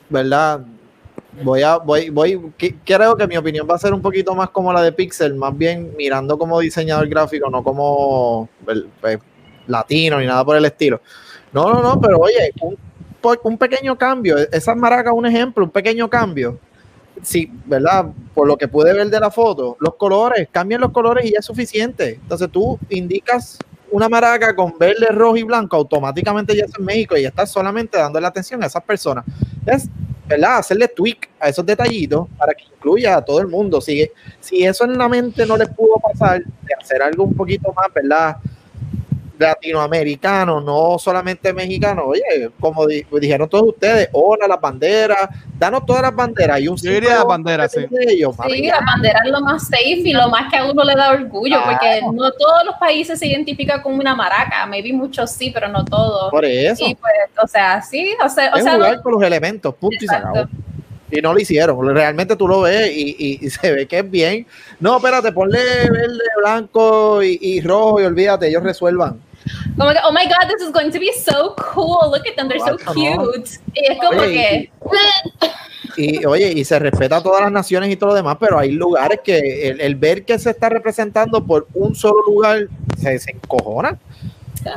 [0.10, 0.62] ¿verdad?
[1.44, 4.50] Voy a, voy, voy, que- creo que mi opinión va a ser un poquito más
[4.52, 9.20] como la de Pixel, más bien mirando como diseñador gráfico, no como pues,
[9.68, 11.02] latino ni nada por el estilo.
[11.54, 12.76] No, no, no, pero oye, un,
[13.22, 16.60] po- un pequeño cambio, esas maracas, un ejemplo, un pequeño cambio.
[17.24, 18.08] Sí, ¿verdad?
[18.34, 21.40] Por lo que pude ver de la foto, los colores, cambian los colores y ya
[21.40, 22.20] es suficiente.
[22.22, 23.58] Entonces tú indicas
[23.90, 27.50] una maraca con verde, rojo y blanco, automáticamente ya es en México y ya estás
[27.50, 29.24] solamente dando la atención a esas personas.
[29.66, 29.88] Es,
[30.28, 30.58] ¿verdad?
[30.58, 33.80] Hacerle tweak a esos detallitos para que incluya a todo el mundo.
[33.80, 34.10] Si,
[34.42, 37.88] si eso en la mente no les pudo pasar, de hacer algo un poquito más,
[37.94, 38.36] ¿verdad?
[39.38, 42.04] Latinoamericano, no solamente mexicano.
[42.06, 46.78] Oye, como di- dijeron todos ustedes, hola las banderas, danos todas las banderas y un
[46.78, 47.82] Yo diría las banderas, sí.
[47.90, 48.80] de ellos, Sí, ya.
[48.80, 51.58] la bandera es lo más safe y lo más que a uno le da orgullo,
[51.66, 55.84] porque no todos los países se identifican con una maraca, maybe muchos sí, pero no
[55.86, 56.32] todos.
[56.32, 56.86] por eso.
[56.86, 59.96] Y pues, o sea, sí, o sea, o sea, jugar no- con los elementos, punto
[59.96, 60.30] y se Exacto.
[60.40, 60.50] acabó.
[61.12, 61.96] Y no lo hicieron.
[61.96, 64.48] Realmente tú lo ves y, y- y se ve que es bien.
[64.80, 69.20] No, espérate, ponle verde, blanco y, y rojo y olvídate, ellos resuelvan.
[69.78, 72.48] como que, oh my god, this is going to be so cool, look at them,
[72.48, 73.60] they're so cute.
[73.76, 74.72] Y es como Oye,
[75.96, 78.58] que, Y oye, y se respeta a todas las naciones y todo lo demás, pero
[78.60, 82.68] hay lugares que el, el ver que se está representando por un solo lugar
[83.00, 83.98] se, se encojona.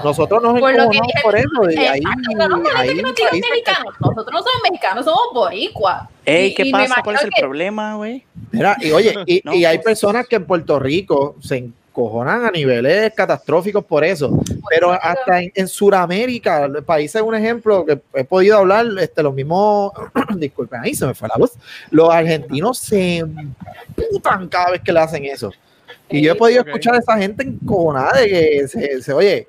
[0.05, 1.71] Nosotros nos Por lo que dije- por eso.
[1.71, 2.45] Y ahí, no
[2.77, 6.09] ahí que mexicanos, nosotros no somos mexicanos, somos boricuas.
[6.25, 7.01] Ey, ¿qué y pasa?
[7.03, 8.25] ¿Cuál es el que- problema, güey?
[8.53, 12.51] Mira, y oye, y, No, y hay personas que en Puerto Rico se encojonan a
[12.51, 14.39] niveles catastróficos por eso.
[14.69, 19.23] Pero hasta en, en Sudamérica, el país es un ejemplo que he podido hablar, este,
[19.23, 19.93] los mismos,
[20.37, 21.53] disculpen, ahí se me fue la voz,
[21.91, 23.25] los argentinos se
[24.11, 25.53] putan cada vez que le hacen eso.
[26.11, 26.69] Y yo he podido Ok.
[26.69, 29.47] escuchar a esa gente encojonada de que se, se, oye,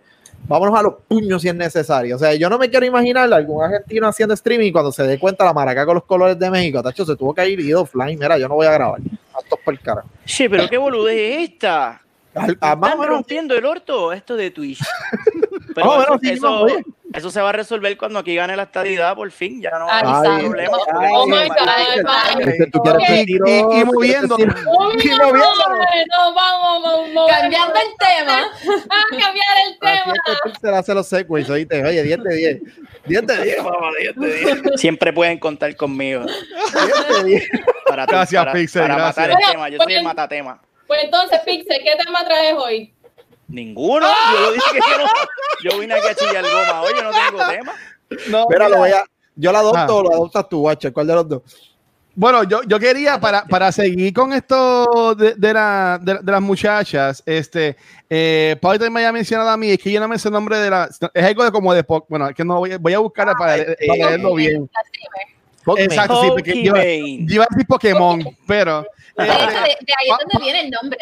[0.50, 2.16] vámonos a los puños si es necesario.
[2.16, 5.18] O sea, yo no me quiero imaginar a algún argentino haciendo streaming cuando se dé
[5.18, 6.84] cuenta la maraca con los colores de México.
[6.84, 8.20] Tacho, se tuvo que ir ido offline.
[8.20, 9.00] Mira, yo no voy a grabar.
[9.42, 10.04] Estos por el cara.
[10.26, 12.02] Che, pero qué boludez es esta.
[12.36, 14.80] Al- a- Están rompiendo el orto esto de Twitch.
[15.82, 16.28] Pero Más o eso, sí,
[17.32, 19.62] se va a resolver cuando aquí gane la estadidad, por fin.
[19.62, 20.80] Ya no Ay, va a haber Ay, problemas.
[21.00, 21.96] ay, Oh my ay, God, ay, ay,
[22.60, 23.10] ay, tú quieres ok.
[23.10, 24.38] decir, Y- oh, moviendo.
[27.14, 27.28] no.
[27.28, 30.14] Cambiando el tema, a cambiar el tema.
[30.44, 31.84] Pixel hace los segways, oíste.
[31.86, 32.62] Oye, 10 de 10.
[33.06, 34.62] 10 de 10, mamá, 10 de 10.
[34.82, 37.50] Siempre pueden contar conmigo 10 de 10.
[37.88, 39.28] para, Gracias, para, Pixel, para gracias.
[39.28, 39.70] matar el tema.
[39.70, 40.62] Yo soy el matatema.
[40.88, 42.94] Pues entonces, Pixel, ¿qué tema traes hoy?
[43.50, 44.06] Ninguno.
[44.34, 45.06] Yo lo dije que yo no.
[45.74, 46.82] Yo vine aquí a chillar goma.
[46.82, 47.74] Oye, no tengo tema.
[48.30, 49.04] No, Mira, mira, lo voy a.
[49.36, 49.96] Yo la adopto Ah.
[49.96, 50.94] o lo adoptas tú, guacho.
[50.94, 51.42] ¿Cuál de los dos?
[52.16, 56.42] Bueno, yo, yo quería, para, para seguir con esto de, de, la, de, de las
[56.42, 57.78] muchachas, este,
[58.10, 60.58] eh, también me había mencionado a mí, es que yo no me sé el nombre
[60.58, 63.00] de la, es algo de como de, bueno, es que no voy, a- voy a
[63.00, 64.70] buscarla para, Ah, para leerlo bien.
[65.78, 68.82] Exacto, sí, porque yo, iba a decir Pokémon, pero...
[69.16, 70.98] De hecho, de, de ahí es donde viene el nombre.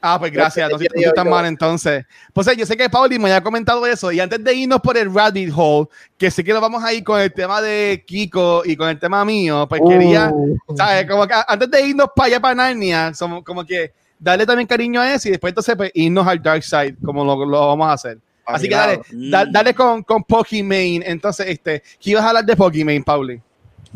[0.00, 0.70] Ah, pues gracias.
[0.70, 2.04] No sé Yo- tú estás mal entonces.
[2.32, 4.10] Pues eh, yo sé que Pauli me había comentado eso.
[4.12, 7.04] Y antes de irnos por el rabbit hole, que sé que nos vamos a ir
[7.04, 11.06] con el tema de Kiko y con el tema mío, pues quería, Uh, ¿sabes?
[11.08, 15.00] Como que antes de irnos para allá, para Narnia, somos como que darle también cariño
[15.00, 17.92] a eso y después entonces pues, irnos al Dark Side, como lo, lo vamos a
[17.92, 18.18] hacer.
[18.46, 21.00] Así que dale, da- dale con, con Pokimane.
[21.06, 23.40] Entonces, este, ¿qué ibas a hablar de Pokimane, Pauli?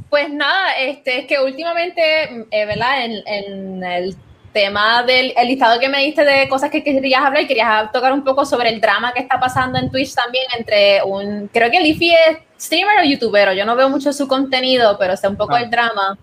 [0.09, 3.05] Pues nada, este, es que últimamente, eh, ¿verdad?
[3.05, 4.17] En, en el
[4.53, 8.25] tema del el listado que me diste de cosas que querías hablar, querías tocar un
[8.25, 12.13] poco sobre el drama que está pasando en Twitch también entre un, creo que Leafy
[12.13, 15.61] es streamer o youtuber, yo no veo mucho su contenido, pero sé un poco Ah.
[15.63, 16.19] el drama.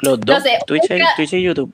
[0.00, 1.72] Los dos, No sé, Twitch, y, Twitch y YouTube.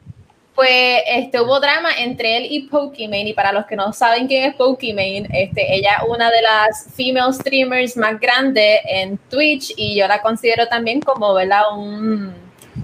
[0.54, 4.44] Pues este, hubo drama entre él y Pokimane, y para los que no saben quién
[4.44, 9.98] es Pokimane, este, ella es una de las female streamers más grandes en Twitch y
[9.98, 11.62] yo la considero también como ¿verdad?
[11.76, 12.32] un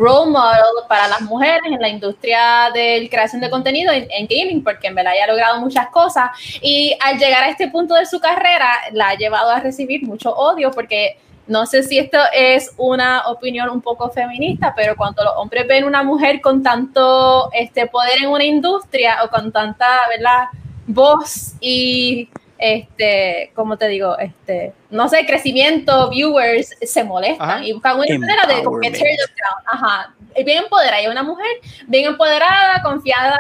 [0.01, 4.89] role model para las mujeres en la industria de creación de contenido en, gaming, porque
[4.89, 6.31] en verdad ella ha logrado muchas cosas
[6.63, 10.35] y al llegar a este punto de su carrera la ha llevado a recibir mucho
[10.35, 15.33] odio porque no sé si esto es una opinión un poco feminista, pero cuando los
[15.37, 20.45] hombres ven una mujer con tanto este poder en una industria o con tanta, ¿verdad?
[20.93, 22.29] voz y
[22.61, 24.18] este, ¿cómo te digo?
[24.18, 27.64] Este, no sé, crecimiento, viewers, se molestan Ajá.
[27.64, 29.64] y buscan una manera de como que tear them down.
[29.83, 30.14] Ajá.
[30.37, 31.46] Y Bien empoderada, es una mujer
[31.87, 33.38] bien empoderada, confiada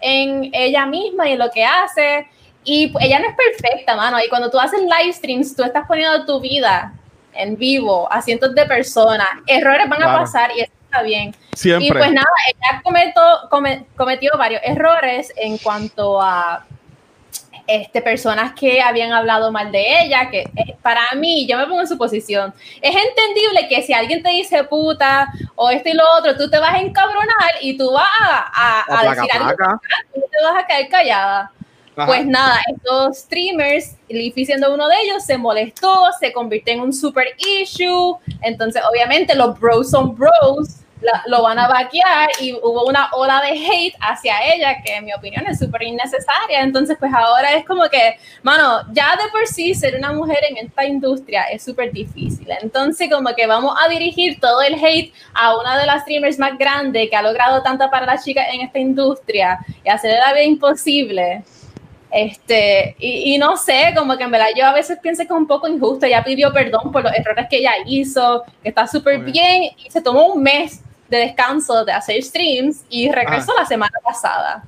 [0.00, 2.26] en ella misma y en lo que hace.
[2.64, 4.18] Y ella no es perfecta, mano.
[4.24, 6.92] Y cuando tú haces live streams, tú estás poniendo tu vida
[7.34, 9.28] en vivo a cientos de personas.
[9.46, 10.18] Errores van a Claro.
[10.20, 11.34] pasar y eso está bien.
[11.54, 11.86] Siempre.
[11.86, 16.64] Y pues nada, ella cometó, come- cometió varios errores en cuanto a
[17.68, 21.82] este, personas que habían hablado mal de ella, que eh, para mí, yo me pongo
[21.82, 22.52] en su posición,
[22.82, 26.58] es entendible que si alguien te dice puta o esto y lo otro, tú te
[26.58, 29.80] vas a encabronar y tú vas a, a- a decir algo, placa.
[30.16, 31.52] y te vas a caer callada.
[31.96, 32.06] Ajá.
[32.06, 36.92] Pues nada, estos streamers, Leafy siendo uno de ellos, se molestó, se convirtió en un
[36.92, 37.26] super
[37.60, 38.16] issue.
[38.40, 43.40] Entonces, obviamente, los bros son bros, la- lo van a vaquear y hubo una ola
[43.40, 46.60] de hate hacia ella que, en mi opinión, es súper innecesaria.
[46.60, 50.56] Entonces, pues ahora es como que, mano, ya de por sí ser una mujer en
[50.56, 52.48] esta industria es súper difícil.
[52.62, 56.58] Entonces, como que vamos a dirigir todo el hate a una de las streamers más
[56.58, 60.44] grandes que ha logrado tanto para las chicas en esta industria y hacerle la vida
[60.44, 61.42] imposible.
[62.10, 65.30] Este, y, y no sé, como que en verdad yo a veces pienso que es
[65.38, 66.06] un poco injusto.
[66.06, 70.00] Ella pidió perdón por los errores que ella hizo, que está súper bien, y se
[70.00, 74.64] tomó un mes de descanso de hacer streams y regresó la semana pasada.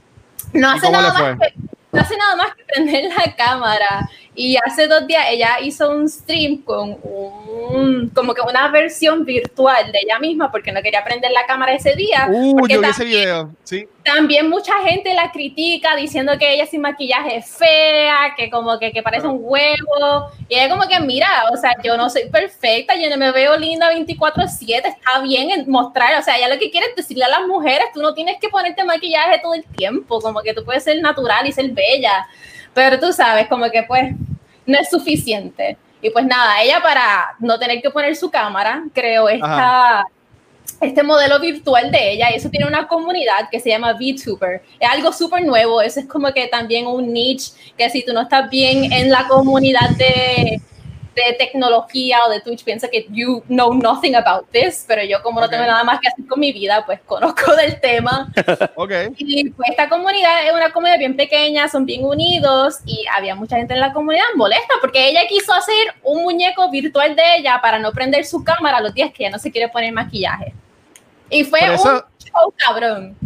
[0.52, 0.74] No Ah.
[0.74, 1.54] ¿Y hace, nada más que,
[1.92, 4.08] no hace nada más que prender la cámara.
[4.34, 9.90] Y hace dos días ella hizo un stream con un, como que una versión virtual
[9.90, 12.28] de ella misma porque no quería prender la cámara ese día.
[12.30, 13.50] Uh, porque yo vi ta- ese video.
[13.64, 13.88] Sí.
[14.04, 18.92] también mucha gente la critica diciendo que ella sin maquillaje es fea, que como que,
[18.92, 20.30] que parece un huevo.
[20.48, 23.56] Y ella como que, mira, o sea, yo no soy perfecta, yo no me veo
[23.56, 27.28] linda 24/7, está bien en mostrar, o sea, ella lo que quiere es decirle a
[27.28, 30.84] las mujeres, tú no tienes que ponerte maquillaje todo el tiempo, como que tú puedes
[30.84, 32.26] ser natural y ser bella,
[32.74, 34.14] pero tú sabes, como que pues
[34.66, 35.76] no es suficiente.
[36.02, 40.06] Y pues nada, ella para no tener que poner su cámara, creó esta
[40.80, 44.62] este modelo virtual de ella y eso tiene una comunidad que se llama VTuber.
[44.78, 48.22] Es algo súper nuevo, eso es como que también un niche que si tú no
[48.22, 50.60] estás bien en la comunidad de,
[51.26, 55.40] de tecnología o de Twitch, piensa que you know nothing about this, pero yo como
[55.40, 55.52] no Ok.
[55.52, 58.32] tengo nada más que hacer con mi vida, pues conozco del tema.
[58.76, 58.92] Ok.
[59.18, 63.56] Y pues esta comunidad es una comunidad bien pequeña, son bien unidos y había mucha
[63.56, 67.78] gente en la comunidad molesta porque ella quiso hacer un muñeco virtual de ella para
[67.78, 70.54] no prender su cámara los días que ella no se quiere poner maquillaje.
[71.28, 73.16] Y fue eso- un show cabrón.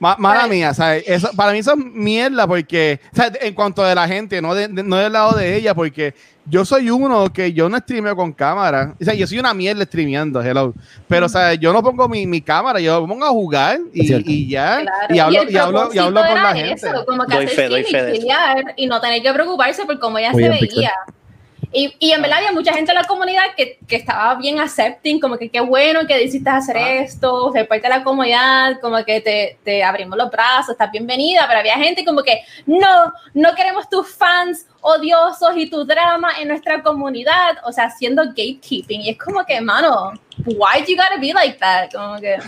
[0.00, 0.50] Ma- mala Right.
[0.52, 1.04] mía, ¿sabes?
[1.06, 4.54] Eso, para mí eso es mierda porque, o sea, en cuanto de la gente, no,
[4.54, 6.14] de- de- no del lado de ella, porque
[6.46, 8.94] yo soy uno que yo no streameo con cámara.
[9.00, 10.72] O sea, yo soy una mierda streameando, hello.
[11.08, 14.48] Pero, o sea, yo no pongo mi, mi cámara, yo pongo a jugar y, y
[14.48, 14.80] ya.
[14.82, 15.14] Claro.
[15.14, 16.72] Y hablo, el y hablo, y hablo con la gente.
[16.74, 18.18] eso, como que Doy hacer fe, doy fe
[18.76, 20.84] y y no tener que preocuparse por cómo ella Muy se bien, Pixel.
[21.72, 25.20] Y, y en verdad había mucha gente en la comunidad que, que estaba bien accepting,
[25.20, 26.92] como que qué bueno que decidiste hacer Ajá.
[26.94, 31.44] esto, ser parte de la comunidad, como que te, te abrimos los brazos, estás bienvenida,
[31.46, 36.48] pero había gente como que no, no queremos tus fans odiosos y tu drama en
[36.48, 39.02] nuestra comunidad, o sea, haciendo gatekeeping.
[39.02, 40.12] Y es como que, mano,
[40.46, 41.90] why you gotta be like that?
[41.92, 42.38] Como que,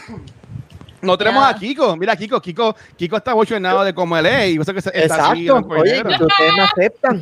[1.02, 1.48] No tenemos Ya.
[1.50, 1.96] a Kiko.
[1.96, 4.50] Mira, Kiko, Kiko, Kiko está bochornado de cómo él es.
[4.50, 5.68] Y que se- está así, Exacto.
[5.74, 7.16] Oye, ustedes me aceptan.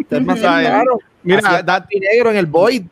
[0.00, 1.00] Ustedes me Ujú.
[1.24, 2.82] Mira, Hacía da- blanco y negro en el Void.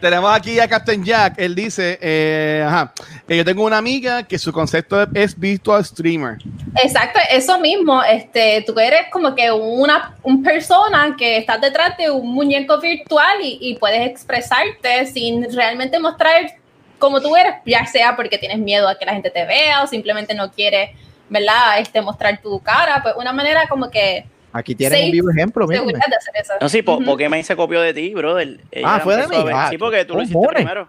[0.00, 1.34] Tenemos aquí a Captain Jack.
[1.38, 2.92] Él dice, eh, ajá,
[3.26, 6.36] que yo tengo una amiga que su concepto es virtual streamer.
[6.82, 8.02] Exacto, eso mismo.
[8.02, 13.38] Este, tú eres como que una un persona que estás detrás de un muñeco virtual
[13.42, 16.52] y, y puedes expresarte sin realmente mostrar
[16.98, 19.86] cómo tú eres, ya sea porque tienes miedo a que la gente te vea o
[19.86, 20.90] simplemente no quieres,
[21.30, 21.78] ¿verdad?
[21.78, 23.00] Este, mostrar tu cara.
[23.02, 25.82] Pues una manera como que Aquí tienen Sí, un vivo ejemplo, miren.
[25.82, 26.52] seguridad de hacer eso.
[26.60, 27.04] No, sí, po- Ujú.
[27.04, 28.60] porque me se copió de ti, brother.
[28.70, 29.42] Ella Ah, fue de mí.
[29.44, 30.54] ver- Ah, sí, porque tú lo hiciste cojones.
[30.62, 30.88] primero.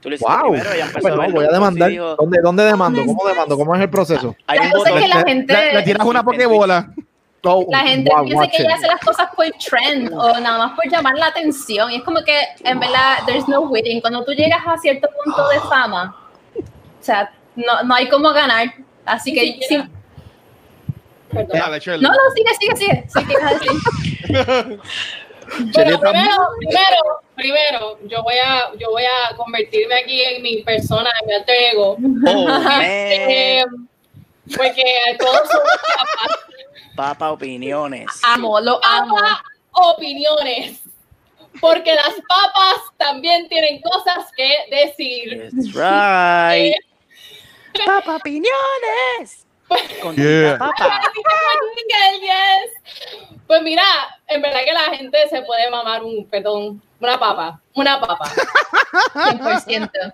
[0.00, 0.50] Tú lo hiciste Wow.
[0.52, 1.90] primero, ella empezó Pues a no, ver voy a demandar.
[1.90, 3.04] dijo, ¿Dónde, ¿Dónde demando?
[3.06, 3.56] ¿Cómo demando?
[3.58, 4.34] ¿Cómo es el proceso?
[4.46, 6.90] hay La cosa es que la Le- gente- le, le tiras una pokebola.
[7.46, 10.72] Oh, La gente wow, piensa que ella hace las cosas por trend o nada más
[10.74, 11.90] por llamar la atención.
[11.90, 14.00] Y es como que, en verdad, there's no winning.
[14.00, 16.16] Cuando tú llegas a cierto punto de fama,
[16.56, 16.62] o
[17.04, 18.72] sea, no, no hay cómo ganar.
[19.04, 19.58] Así que,
[21.34, 21.58] Perdón.
[21.58, 23.04] Dale, no, no, sigue, sigue, sigue.
[23.08, 24.80] Sí, ¿qué ibas a decir?
[25.46, 31.10] Bueno, primero, primero, primero, yo voy a, yo voy a convertirme aquí en mi persona,
[31.20, 31.96] en mi alter ego.
[32.26, 32.48] Oh.
[32.82, 33.64] Eh,
[34.56, 34.84] porque
[35.18, 35.60] todos son
[36.96, 38.06] Papa opiniones.
[38.22, 39.16] Amo, lo amo.
[39.16, 39.42] papas
[39.72, 40.80] opiniones.
[41.60, 45.50] Porque las papas también tienen cosas que decir.
[45.50, 46.74] That's right.
[46.74, 49.43] Eh, Papa opiniones.
[50.02, 50.58] Con Yeah.
[53.46, 53.82] Pues mira,
[54.26, 58.24] en verdad que la gente se puede mamar un, perdón, una papa, una papa,
[59.14, 60.12] 100%.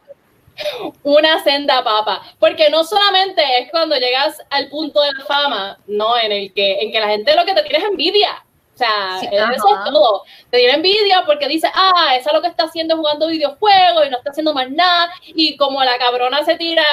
[1.04, 6.18] una senda papa, porque no solamente es cuando llegas al punto de la fama, no,
[6.18, 8.44] en el que, en que la gente lo que te tiene es envidia.
[8.74, 9.84] O sea, Sí, eso ajá.
[9.84, 10.24] es todo.
[10.50, 14.10] Te tiene envidia porque dice, ah, esa lo que está haciendo es jugando videojuegos y
[14.10, 15.12] no está haciendo más nada.
[15.26, 16.84] Y como la cabrona se tira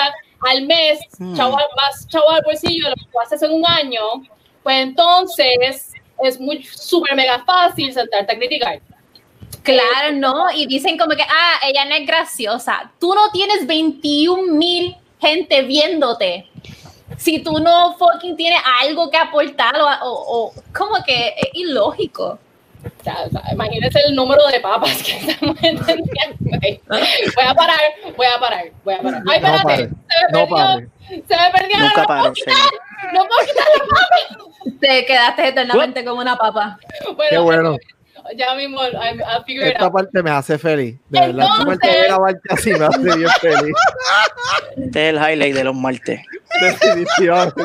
[0.41, 1.36] al mes, Hmm.
[1.36, 4.02] chaval, más chavo al bolsillo de lo que haces en un año,
[4.63, 8.82] pues entonces es muy súper mega fácil sentarte a criticar.
[9.63, 10.52] Claro, no.
[10.52, 12.91] Y dicen como que, ah, ella no es graciosa.
[13.00, 16.47] Tú no tienes 21 mil gente viéndote.
[17.17, 22.39] Si tú no fucking tienes algo que aportar o, o, o- como que es ilógico.
[23.00, 26.08] O sea, o sea, imagínense el número de papas que estamos entendiendo.
[26.89, 27.80] Voy a parar,
[28.15, 29.23] voy a parar, voy a parar.
[29.30, 30.88] Ay, No espérate, pare, se me no perdió, pare.
[31.08, 33.13] se me perdió, Nunca no puedo quitar, señor.
[33.13, 34.80] no puedo quitar la papa.
[34.82, 36.78] Te quedaste eternamente como una papa.
[37.15, 37.78] Bueno, Qué bueno.
[38.36, 38.82] Ya mismo,
[39.45, 39.93] figure it Esta out.
[39.93, 41.00] parte me hace feliz.
[41.08, 43.76] De verdad, esta parte de la parte así me hace bien feliz.
[44.76, 46.19] Este es el highlight de los martes.
[46.60, 47.63] Definitivamente.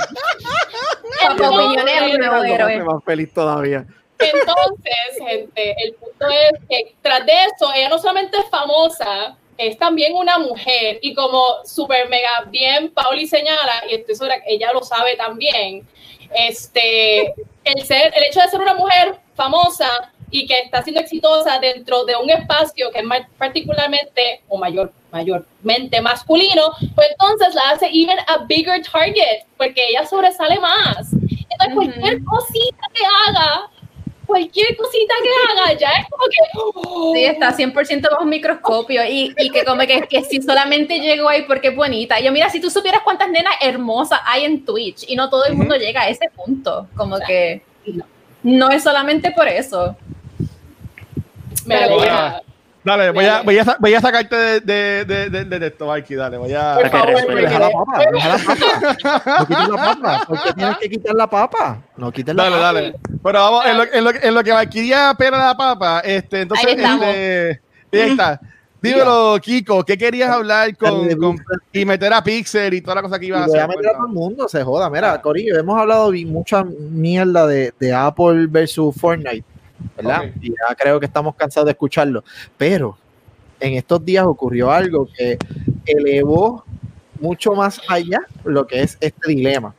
[1.20, 2.82] Papa opiniones es mi nuevo héroe.
[2.84, 3.84] más feliz todavía.
[4.18, 9.78] Entonces, gente, el punto es que tras de eso, ella no solamente es famosa, es
[9.78, 10.98] también una mujer.
[11.02, 15.86] Y como super mega bien Pauli señala, y estoy segura que ella lo sabe también,
[16.34, 21.58] este, el, ser, el hecho de ser una mujer famosa y que está siendo exitosa
[21.58, 23.04] dentro de un espacio que es
[23.36, 30.06] particularmente o mayor, mayormente masculino, pues entonces la hace even a bigger target, porque ella
[30.06, 31.12] sobresale más.
[31.12, 33.70] Entonces, cualquier cosita que haga,
[34.32, 36.36] cualquier cosita que haga, ya es como que.
[36.54, 40.98] oh, Sí, está 100% bajo un microscopio y, y que como que, que si solamente
[41.00, 42.18] llegó ahí porque es bonita.
[42.18, 45.54] Yo mira, si tú supieras cuántas nenas hermosas hay en Twitch y no todo el
[45.54, 47.62] mundo llega a ese punto, como que
[48.42, 49.96] no es solamente por eso.
[51.66, 52.42] me pero.
[52.84, 56.16] Dale, voy a, voy a, voy a sacarte de, de, de, de, de esto, Mikey,
[56.16, 56.74] dale, voy a...
[56.74, 57.34] Por favor.
[57.36, 59.36] Deja la papa, deja la papa.
[59.38, 60.24] No quites la papa.
[60.26, 61.78] ¿Por qué tienes que quitar la papa?
[61.96, 62.64] No quites la Dale, papa.
[62.72, 62.94] dale.
[63.22, 66.66] Pero vamos, en lo, en lo, en lo que Valkyria pela la papa, este, entonces,
[66.66, 67.06] Ahí estamos.
[67.06, 67.60] este,
[67.92, 68.40] ahí está.
[68.82, 71.38] Dímelo, Kiko, ¿qué querías hablar con, con-
[71.72, 73.76] y meter a Pixel y toda la cosa que Y ibas a voy a hacer?
[73.76, 74.90] meter a todo el mundo, se joda.
[74.90, 79.44] Mira, Corillo, hemos hablado mucha mierda de, de Apple versus Fortnite,
[80.40, 82.24] Y ya creo que estamos cansados de escucharlo.
[82.56, 82.96] Pero
[83.60, 85.38] en estos días ocurrió algo que
[85.86, 86.64] elevó
[87.20, 89.74] mucho más allá lo que es este dilema.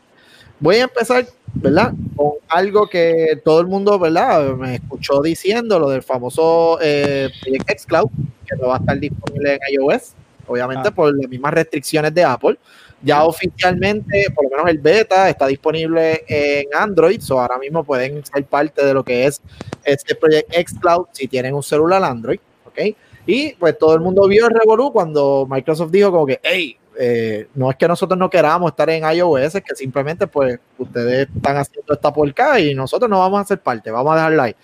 [0.59, 1.93] Voy a empezar, ¿verdad?
[2.15, 4.53] Con algo que todo el mundo, ¿verdad?
[4.55, 8.09] Me escuchó diciendo, lo del famoso eh, Project xCloud,
[8.47, 10.13] que no va a estar disponible en iOS,
[10.47, 10.91] obviamente Ah.
[10.91, 12.57] por las mismas restricciones de Apple.
[13.03, 18.25] Ya oficialmente, por lo menos el beta, está disponible en Android, so ahora mismo pueden
[18.25, 19.41] ser parte de lo que es
[19.83, 22.95] este Project xCloud si tienen un celular Android, ¿ok?
[23.25, 27.47] Y pues todo el mundo vio el revolú cuando Microsoft dijo como que, hey, eh,
[27.55, 31.57] no es que nosotros no queramos estar en iOS, es que simplemente pues ustedes están
[31.57, 34.55] haciendo esta porca y nosotros no vamos a ser parte, vamos a dejarla ahí.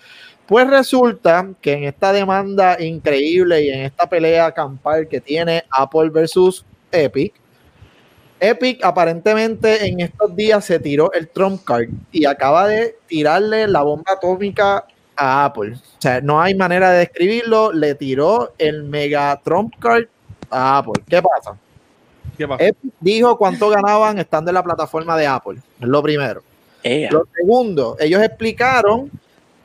[0.46, 6.10] Pues resulta que en esta demanda increíble y en esta pelea campal que tiene Apple
[6.10, 7.34] versus Epic,
[8.40, 13.82] Epic aparentemente en estos días se tiró el Trump card y acaba de tirarle la
[13.82, 14.84] bomba atómica
[15.16, 15.74] a Apple.
[15.74, 17.72] O sea, no hay manera de describirlo.
[17.72, 20.04] Le tiró el mega Trump card
[20.50, 21.02] a Apple.
[21.08, 21.56] ¿Qué pasa?
[22.38, 22.64] ¿Qué pasa?
[22.64, 25.58] Epic dijo cuánto ganaban estando en la plataforma de Apple.
[25.78, 26.42] Es lo primero.
[27.10, 29.10] Lo segundo, ellos explicaron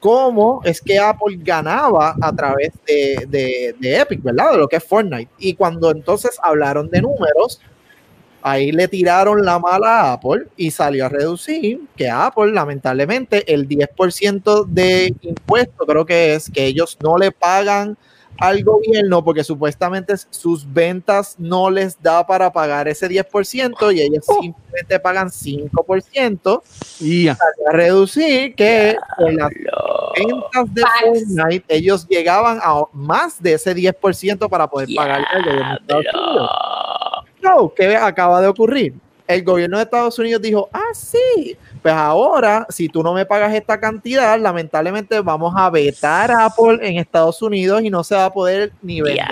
[0.01, 4.51] cómo es que Apple ganaba a través de, de- de Epic, ¿verdad?
[4.51, 5.31] De lo que es Fortnite.
[5.39, 7.61] Y cuando entonces hablaron de números,
[8.45, 13.67] ahí le tiraron la mala a Apple y salió a reducir que Apple, lamentablemente, el
[13.67, 17.97] 10% de impuesto, creo que es, que ellos no le pagan
[18.37, 24.23] al gobierno porque supuestamente sus ventas no les da para pagar ese 10% y ellos
[24.25, 26.61] simplemente pagan 5%
[26.99, 27.37] Y ya.
[27.67, 29.49] a reducir que en las
[30.15, 30.83] ventas de.
[31.01, 35.43] Fortnite ellos llegaban a más de ese 10% para poder pagar al
[35.89, 36.49] gobierno
[37.75, 38.93] ¿qué acaba de ocurrir?
[39.27, 43.53] El gobierno de Estados Unidos dijo, ah, sí, pues ahora, si tú no me pagas
[43.55, 48.25] esta cantidad, lamentablemente vamos a vetar a Apple en Estados Unidos y no se va
[48.25, 49.25] a poder ni vender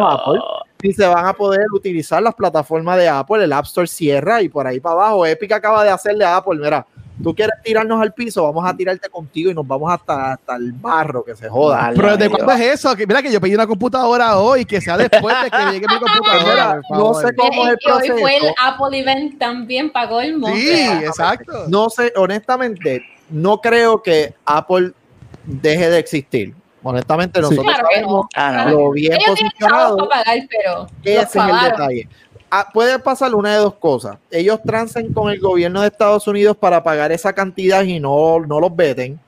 [0.00, 0.40] Apple,
[0.82, 4.48] ni se van a poder utilizar las plataformas de Apple, el App Store cierra y
[4.48, 5.26] por ahí para abajo.
[5.26, 6.86] Epic acaba de hacerle a Apple, mira,
[7.22, 10.72] tú quieres tirarnos al piso, vamos a tirarte contigo y nos vamos hasta, hasta el
[10.72, 11.92] barro que se joda.
[11.94, 12.94] Pero ¿de cuándo es eso?
[12.94, 15.98] Que, mira que yo pedí una computadora hoy, que sea después de que llegue mi
[15.98, 16.80] computadora.
[16.90, 18.54] No sé cómo es el Y hoy fue el proceso.
[18.62, 20.58] Apple Event también pagó el monte.
[20.60, 21.64] Sí, exacto.
[21.68, 24.92] No sé, honestamente, no creo que Apple
[25.44, 26.54] deje de existir.
[26.82, 27.42] Honestamente, Sí.
[27.42, 28.70] nosotros Claro que sabemos Ah, no.
[28.78, 30.08] lo bien Ellos posicionado.
[30.08, 32.08] pagar, pero Ese es el detalle.
[32.50, 34.18] Ah, puede pasar una de dos cosas.
[34.30, 38.60] Ellos transen con el gobierno de Estados Unidos para pagar esa cantidad y no, no
[38.60, 39.18] los veten.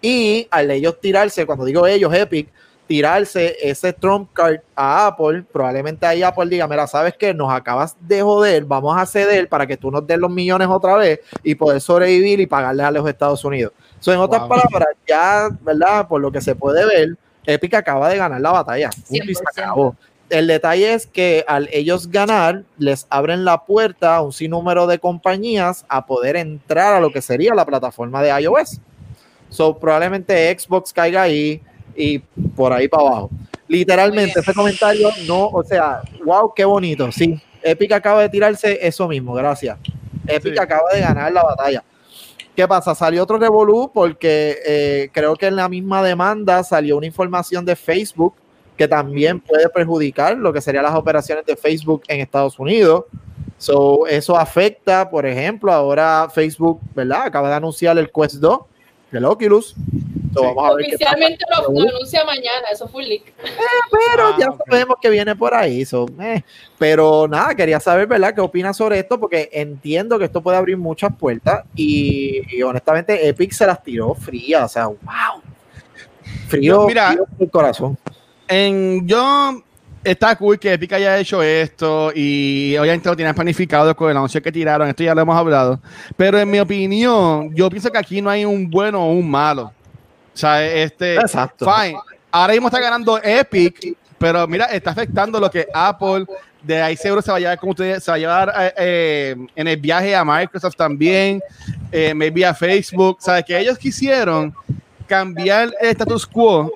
[0.00, 2.52] Y al ellos tirarse, cuando digo ellos, Epic,
[2.86, 7.96] tirarse ese Trump card a Apple, probablemente ahí Apple diga, mira, sabes que nos acabas
[8.00, 11.54] de joder, vamos a ceder para que tú nos des los millones otra vez y
[11.56, 13.72] poder sobrevivir y pagarle a los Estados Unidos.
[13.98, 14.48] So, en otras Wow.
[14.48, 16.06] palabras, ya, ¿verdad?
[16.06, 18.90] Por lo que se puede ver, Epic acaba de ganar la batalla.
[19.06, 19.48] Punto y se 100%.
[19.62, 19.96] acabó
[20.30, 24.98] el detalle es que al ellos ganar, les abren la puerta a un sinnúmero de
[24.98, 28.80] compañías a poder entrar a lo que sería la plataforma de iOS.
[29.50, 31.62] So, probablemente Xbox caiga ahí
[31.96, 33.30] y por ahí para abajo.
[33.66, 37.10] Literalmente, ese comentario no, o sea, wow, qué bonito.
[37.12, 39.78] Sí, Epic acaba de tirarse eso mismo, gracias.
[40.26, 40.58] Epic Sí.
[40.58, 41.84] acaba de ganar la batalla.
[42.54, 42.94] ¿Qué pasa?
[42.94, 47.76] Salió otro revolú porque eh, creo que en la misma demanda salió una información de
[47.76, 48.34] Facebook
[48.78, 53.04] que también puede perjudicar lo que serían las operaciones de Facebook en Estados Unidos.
[53.58, 57.22] So, eso afecta, por ejemplo, ahora Facebook, ¿verdad?
[57.24, 58.60] Acaba de anunciar el Quest 2,
[59.12, 59.74] el Oculus.
[60.32, 61.10] So, vamos a ver qué pasa.
[61.16, 63.32] Oficialmente lo, lo anuncia mañana, eso fue un leak.
[63.42, 64.60] Pero Ah, ya ok.
[64.70, 65.84] sabemos que viene por ahí.
[65.84, 66.42] so, eh.
[66.78, 68.32] Pero nada, quería saber, ¿verdad?
[68.32, 69.18] ¿Qué opinas sobre esto?
[69.18, 74.14] Porque entiendo que esto puede abrir muchas puertas y, y honestamente Epic se las tiró
[74.14, 74.66] fría.
[74.66, 74.96] O sea, wow.
[76.46, 77.98] Frío, Yo, mira, frío por el corazón.
[78.48, 79.62] En, yo
[80.02, 84.42] está cool que Epic haya hecho esto y obviamente lo tienen planificado con el anuncio
[84.42, 85.80] que tiraron, esto ya lo hemos hablado.
[86.16, 89.72] Pero en mi opinión, yo pienso que aquí no hay un bueno o un malo.
[90.34, 91.70] O sea, este, Exacto.
[91.70, 91.98] fine.
[92.30, 96.26] Ahora mismo está ganando Epic, pero mira, está afectando lo que Apple,
[96.62, 99.36] de ahí seguro se va a llevar, como ustedes, se va a llevar eh, eh,
[99.56, 101.40] en el viaje a Microsoft también,
[101.90, 103.18] eh, maybe a Facebook.
[103.20, 103.44] ¿Sabes?
[103.44, 104.54] Que ellos quisieron
[105.06, 106.70] cambiar el status quo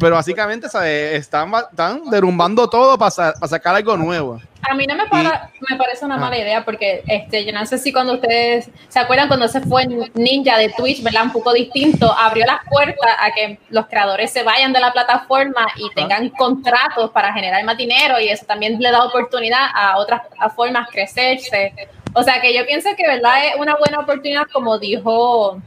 [0.00, 1.14] pero básicamente ¿sabes?
[1.20, 4.40] Están, están derrumbando todo para sacar algo nuevo.
[4.68, 6.18] A mí no me, para- me parece una Ah.
[6.18, 9.86] mala idea porque este, yo no sé si cuando ustedes se acuerdan cuando se fue
[10.14, 11.22] Ninja de Twitch, ¿verdad?
[11.24, 15.66] Un poco distinto, abrió las puertas a que los creadores se vayan de la plataforma
[15.76, 20.22] y tengan contratos para generar más dinero y eso también le da oportunidad a otras
[20.56, 21.72] formas crecerse.
[22.12, 23.46] O sea que yo pienso que, ¿verdad?
[23.46, 25.60] Es una buena oportunidad, como dijo,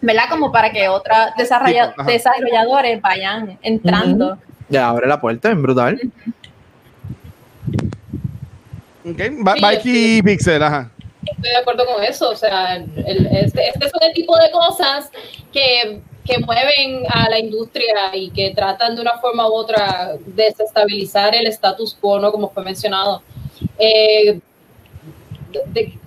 [0.00, 0.24] ¿verdad?
[0.28, 1.16] Como para que otros
[2.06, 4.38] desarrolladores vayan entrando.
[4.68, 6.00] Ya abre la puerta, en brutal.
[9.04, 9.30] Okay.
[9.40, 10.90] Ba- Sí, Mikey Pixel, ajá.
[11.24, 12.30] Estoy de acuerdo con eso.
[12.30, 15.10] O sea, el- este, este son el tipo de cosas
[15.52, 21.34] que, que mueven a la industria y que tratan de una forma u otra desestabilizar
[21.34, 22.30] el status quo, ¿no?
[22.30, 23.22] Como fue mencionado.
[23.78, 24.38] Eh,
[25.52, 25.98] de- de-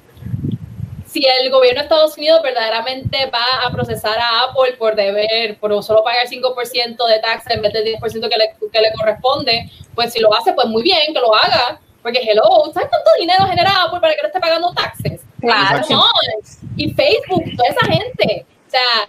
[1.13, 5.81] si el gobierno de Estados Unidos verdaderamente va a procesar a Apple por deber, por
[5.83, 10.11] solo pagar 5% de taxa en vez del 10% que le, que le corresponde, pues
[10.11, 11.79] si lo hace, pues muy bien, que lo haga.
[12.01, 12.43] Porque, hello,
[12.73, 15.21] ¿sabes cuánto dinero genera Apple para que no esté pagando taxes?
[15.39, 15.85] Claro.
[15.89, 16.67] On.
[16.75, 18.45] Y Facebook, toda esa gente.
[18.67, 19.07] O sea,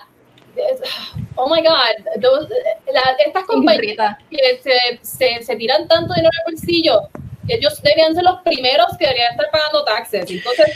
[1.37, 2.49] oh my god, those-
[2.93, 7.09] la- estas compañías que se, se, se tiran tanto dinero al bolsillo,
[7.49, 10.31] ellos deberían ser los primeros que deberían estar pagando taxes.
[10.31, 10.67] Entonces,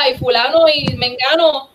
[0.00, 1.70] ay, fulano y mengano,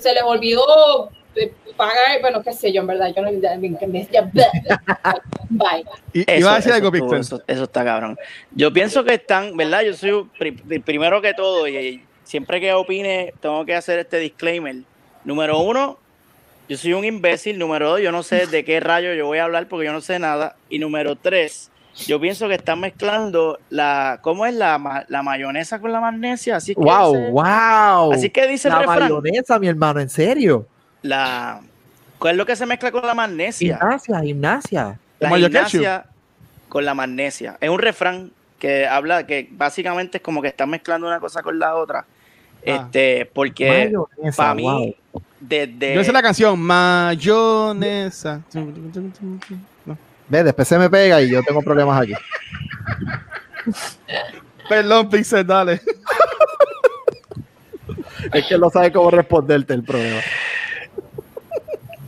[0.00, 3.30] se les olvidó eh, pagar, bueno, qué sé yo, en verdad, yo no
[5.48, 5.84] bye.
[6.12, 7.20] Y, Eso, iba a decir eso algo, Pixel.
[7.20, 8.16] eso, eso está cabrón.
[8.52, 9.82] Yo pienso que están, ¿verdad?
[9.82, 13.98] Yo soy pri- pri- primero que todo, y, y siempre que opine, tengo que hacer
[13.98, 14.76] este disclaimer.
[15.24, 15.98] Número uno,
[16.68, 17.58] yo soy un imbécil.
[17.58, 20.00] Número dos, yo no sé de qué rayo yo voy a hablar porque yo no
[20.00, 20.56] sé nada.
[20.68, 25.92] Y número tres, yo pienso que están mezclando la, ¿cómo es la, la mayonesa con
[25.92, 26.56] la magnesia?
[26.56, 28.12] Así que Wow, dice- wow.
[28.12, 29.00] Así que dice el la refrán.
[29.00, 30.66] mayonesa, mi hermano, en serio.
[31.02, 31.60] La,
[32.18, 33.78] ¿Cuál es lo que se mezcla con la magnesia?
[33.78, 34.98] Gimnasia, gimnasia.
[35.18, 36.04] La gimnasia
[36.68, 37.56] con la magnesia.
[37.60, 41.58] Es un refrán que habla que básicamente es como que están mezclando una cosa con
[41.58, 42.00] la otra.
[42.00, 42.04] Ah.
[42.62, 44.94] Este, porque Mayonesa, para mí, wow.
[45.40, 45.94] desde.
[45.96, 48.40] Yo sé la canción Mayonesa.
[50.28, 52.14] Ve, después se me pega y yo tengo problemas aquí.
[54.68, 55.80] Perdón, Pixel, dale.
[58.32, 60.20] Es que no sabe cómo responderte el problema.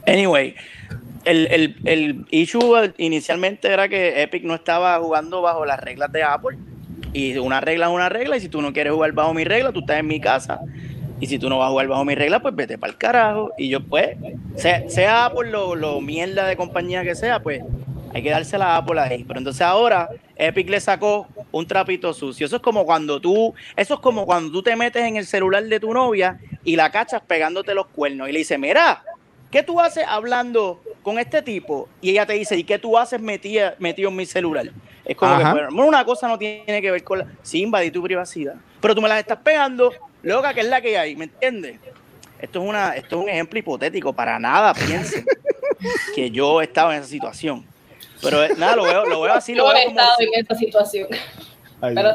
[0.06, 0.54] Anyway,
[1.24, 6.22] el, el, el issue inicialmente era que Epic no estaba jugando bajo las reglas de
[6.22, 6.56] Apple.
[7.12, 8.36] Y una regla es una regla.
[8.36, 10.60] Y si tú no quieres jugar bajo mi regla, tú estás en mi casa.
[11.20, 13.52] Y si tú no vas a jugar bajo mi regla, pues vete para el carajo.
[13.58, 14.16] Y yo, pues,
[14.56, 17.62] sea, sea Apple lo, lo mierda de compañía que sea, pues
[18.14, 19.24] hay que dársela a Apple ahí.
[19.24, 22.46] Pero entonces ahora Epic le sacó un trapito sucio.
[22.46, 25.64] Eso es como cuando tú, eso es como cuando tú te metes en el celular
[25.64, 28.28] de tu novia y la cachas pegándote los cuernos.
[28.28, 29.02] Y le dice, mira,
[29.50, 31.88] ¿qué tú haces hablando con este tipo?
[32.00, 34.70] Y ella te dice, ¿y qué tú haces metida, metido en mi celular?
[35.04, 35.52] Es como Ajá.
[35.52, 37.26] que, bueno, una cosa no tiene que ver con la...
[37.42, 38.54] Sí, invadir tu privacidad.
[38.80, 39.92] Pero tú me las estás pegando,
[40.22, 41.80] loca, que es la que hay, ¿me entiendes?
[42.38, 45.24] Esto es, una, esto es un ejemplo hipotético, para nada piensen
[46.14, 47.73] que yo estaba en esa situación.
[48.24, 50.40] Pero eh, nada, lo veo, lo veo así, lo Yo he veo como estado en
[50.40, 51.08] esta situación.
[51.80, 52.14] Ay, Pero.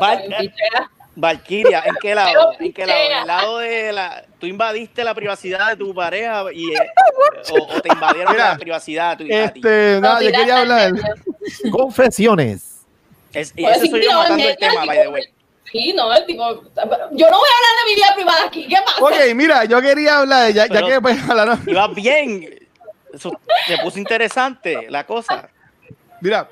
[1.16, 2.54] Valkyria, ¿en qué lado?
[2.60, 3.00] ¿En qué lado?
[3.00, 4.26] ¿En el lado de la...
[4.40, 6.92] Tú invadiste la privacidad de tu pareja y, eh,
[7.52, 9.34] o, o te invadieron Mira, la privacidad de tu?
[9.34, 10.94] Este, nada, yo tiraste quería hablar.
[11.72, 12.86] Confesiones.
[13.34, 15.24] Es, y Pues ese sí, soy yo no, matando el tema, tipo, by the way.
[15.72, 16.42] Sí, no, el tipo.
[16.42, 18.68] Yo no voy a hablar de mi vida privada aquí.
[18.68, 19.02] ¿Qué pasa?
[19.02, 21.62] Ok, mira, yo quería hablar, ya, ya que pues, hablaron.
[21.68, 22.68] Iba bien.
[23.14, 23.32] Eso
[23.68, 25.50] se puso interesante la cosa.
[26.22, 26.50] Mira,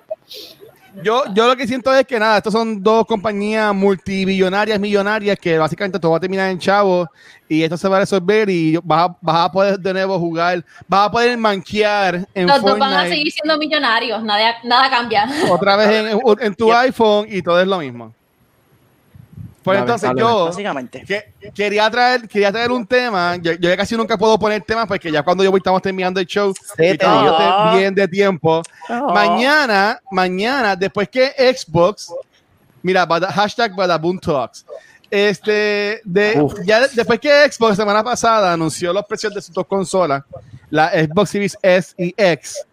[1.04, 5.58] yo, yo lo que siento es que nada, estas son dos compañías multibillonarias, millonarias, que
[5.58, 7.08] básicamente todo va a terminar en chavo
[7.48, 10.64] y esto se va a resolver y vas a, vas a poder de nuevo jugar,
[10.88, 14.90] vas a poder manquear en Los dos van a Fortnite seguir siendo millonarios, nada, nada
[14.90, 15.28] cambia.
[15.50, 18.17] otra vez en, en tu iPhone y todo es lo mismo.
[19.68, 21.04] Pues entonces yo Básicamente.
[21.06, 24.88] que- quería traer, quería traer un tema, yo, yo ya casi nunca puedo poner temas
[24.88, 27.80] porque ya cuando yo voy estamos terminando el show Se y te estamos dio.
[27.80, 28.62] Bien de tiempo.
[29.14, 32.14] Mañana, mañana, después que Xbox,
[32.82, 34.66] mira, bada- hashtag Badaboom Talks.
[35.10, 36.54] Este, de, Uf.
[36.66, 40.24] ya de- después que Xbox semana pasada anunció los precios de sus dos consolas,
[40.70, 42.66] la Xbox Series S y X,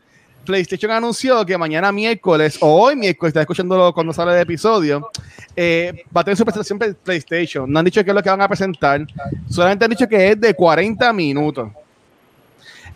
[0.44, 5.10] PlayStation anunció que mañana miércoles o hoy miércoles, está escuchándolo cuando sale el episodio,
[5.56, 7.70] eh, va a tener su presentación PlayStation.
[7.70, 9.06] No han dicho qué es lo que van a presentar,
[9.48, 11.70] solamente han dicho que es de 40 minutos.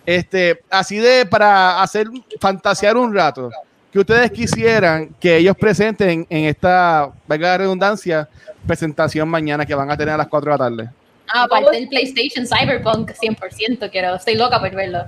[0.04, 2.08] Este, así de para hacer
[2.40, 3.50] fantasear un rato,
[3.92, 8.28] que ustedes quisieran que ellos presenten en esta, valga la redundancia,
[8.66, 10.90] presentación mañana que van a tener a las 4 de la tarde.
[11.28, 15.04] Ah, aparte del PlayStation Cyberpunk, 100%, quiero, estoy loca por verlo.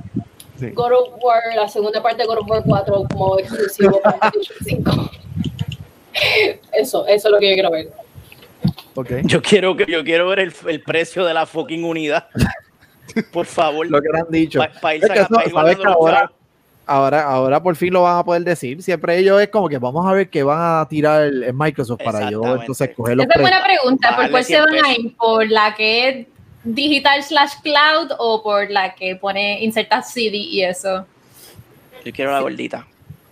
[0.61, 0.71] Sí.
[0.73, 4.57] God of War, la segunda parte de God of War 4 como exclusivo para PlayStation
[4.93, 5.11] 5.
[6.73, 7.89] Eso, eso es lo que yo quiero ver.
[9.25, 12.27] Yo quiero que yo quiero ver el, el precio de la fucking unidad.
[13.33, 13.87] Por favor.
[13.89, 14.59] Lo que han dicho.
[14.59, 16.33] Pa- pa' ir Es que saca- eso- pa' ir ¿sabes guardando que los ahora,
[16.87, 18.83] ahora, ahora por fin lo van a poder decir.
[18.83, 22.31] Siempre ellos es como que vamos a ver qué van a tirar en Microsoft para
[22.31, 25.17] yo entonces coger los Esa es buena pregunta, ¿por cuál se 100 van a ir?
[25.17, 26.27] ¿Por la que es
[26.65, 31.07] digital slash cloud o por la que pone inserta CD y eso?
[32.05, 32.87] Yo quiero la gordita.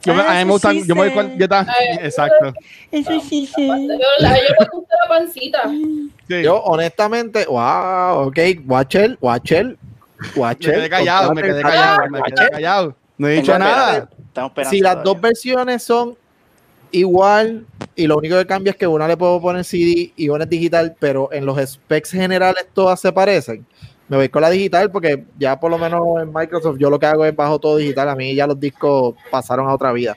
[0.05, 2.55] Yo, me- a mí me gustan, yo me voy con, yo ta- Ay, exacto.
[2.93, 5.63] Yo, me gusta la pancita.
[5.69, 6.43] Sí.
[6.43, 9.77] Yo, honestamente, wow, ok, Watcher, Watcher, me
[10.37, 10.75] Watcher.
[10.75, 12.97] quedé callado, me quedé callado, me quedé callado.
[13.17, 14.09] No he dicho nada.
[14.71, 16.17] Si las dos versiones son
[16.91, 20.45] igual y lo único que cambia es que una le puedo poner CD y una
[20.45, 23.67] es digital, pero en los specs generales todas se parecen.
[24.09, 27.07] Me voy con la digital porque ya por lo menos en Microsoft yo lo que
[27.07, 28.09] hago es bajo todo digital.
[28.09, 30.17] A mí ya los discos pasaron a otra vida.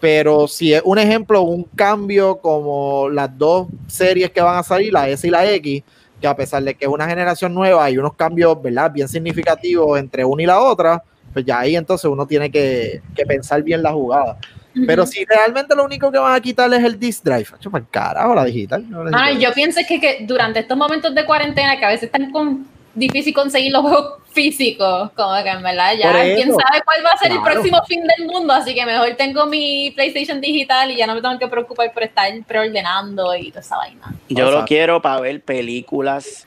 [0.00, 4.92] Pero si es un ejemplo, un cambio como las dos series que van a salir,
[4.92, 5.82] la S y la X,
[6.20, 8.90] que a pesar de que es una generación nueva, hay unos cambios, ¿verdad?
[8.90, 11.02] Bien significativos entre una y la otra,
[11.32, 14.38] pues ya ahí entonces uno tiene que, que pensar bien la jugada.
[14.86, 17.88] Pero si realmente lo único que van a quitar es el disc drive, para el
[17.90, 18.88] carajo la digital.
[18.88, 19.42] no Ay, eso.
[19.42, 23.32] yo pienso que, que durante estos momentos de cuarentena, que a veces están con, difícil
[23.34, 27.32] conseguir los juegos físicos, como que en verdad ya quién sabe cuál va a ser
[27.32, 27.52] el Claro.
[27.54, 31.22] próximo fin del mundo, así que mejor tengo mi PlayStation digital y ya no me
[31.22, 34.14] tengo que preocupar por estar preordenando y toda esa vaina.
[34.28, 36.46] Yo lo quiero para ver películas.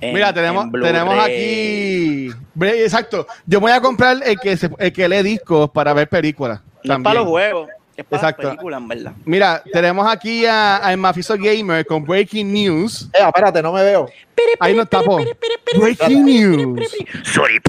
[0.00, 2.30] en- Mira, tenemos, tenemos aquí.
[2.62, 3.26] Exacto.
[3.46, 6.60] Yo voy a comprar el que, se- el que lee discos para ver películas.
[6.84, 7.68] No es para los juegos,
[8.00, 8.42] es para Exacto.
[8.42, 9.12] las películas, en verdad.
[9.24, 13.08] Mira, tenemos aquí a, a Mafiso Gamer con Breaking News.
[13.12, 14.08] Eh, espérate, no me veo.
[14.58, 15.20] Ahí no tapó.
[15.78, 16.78] Breaking News.
[17.24, 17.60] Sorry.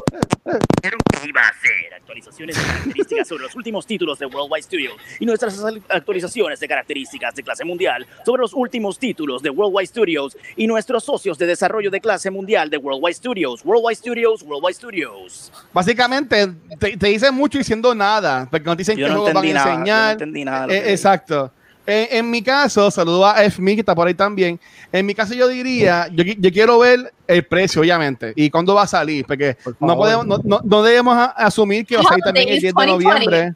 [0.82, 5.26] Que iba a hacer actualizaciones de características sobre los últimos títulos de Worldwide Studios y
[5.26, 10.66] nuestras actualizaciones de características de clase mundial sobre los últimos títulos de Worldwide Studios y
[10.68, 15.52] nuestros socios de desarrollo de clase mundial de Worldwide Studios, Worldwide Studios, Worldwide Studios.
[15.74, 19.38] Básicamente, te, te dicen mucho diciendo nada, porque no te dicen Yo qué no van
[19.38, 20.21] a enseñar.
[20.24, 20.68] Entendí nada.
[20.74, 21.52] Eh, exacto.
[21.86, 24.60] En, en mi caso, saludo a FMI que está por ahí también.
[24.92, 28.84] En mi caso, yo diría, yo, yo quiero ver el precio, obviamente, y cuándo va
[28.84, 32.06] a salir, porque Por no podemos, no, no- no debemos a- asumir que va a
[32.06, 33.26] salir también el 10 de 2020.
[33.26, 33.56] noviembre.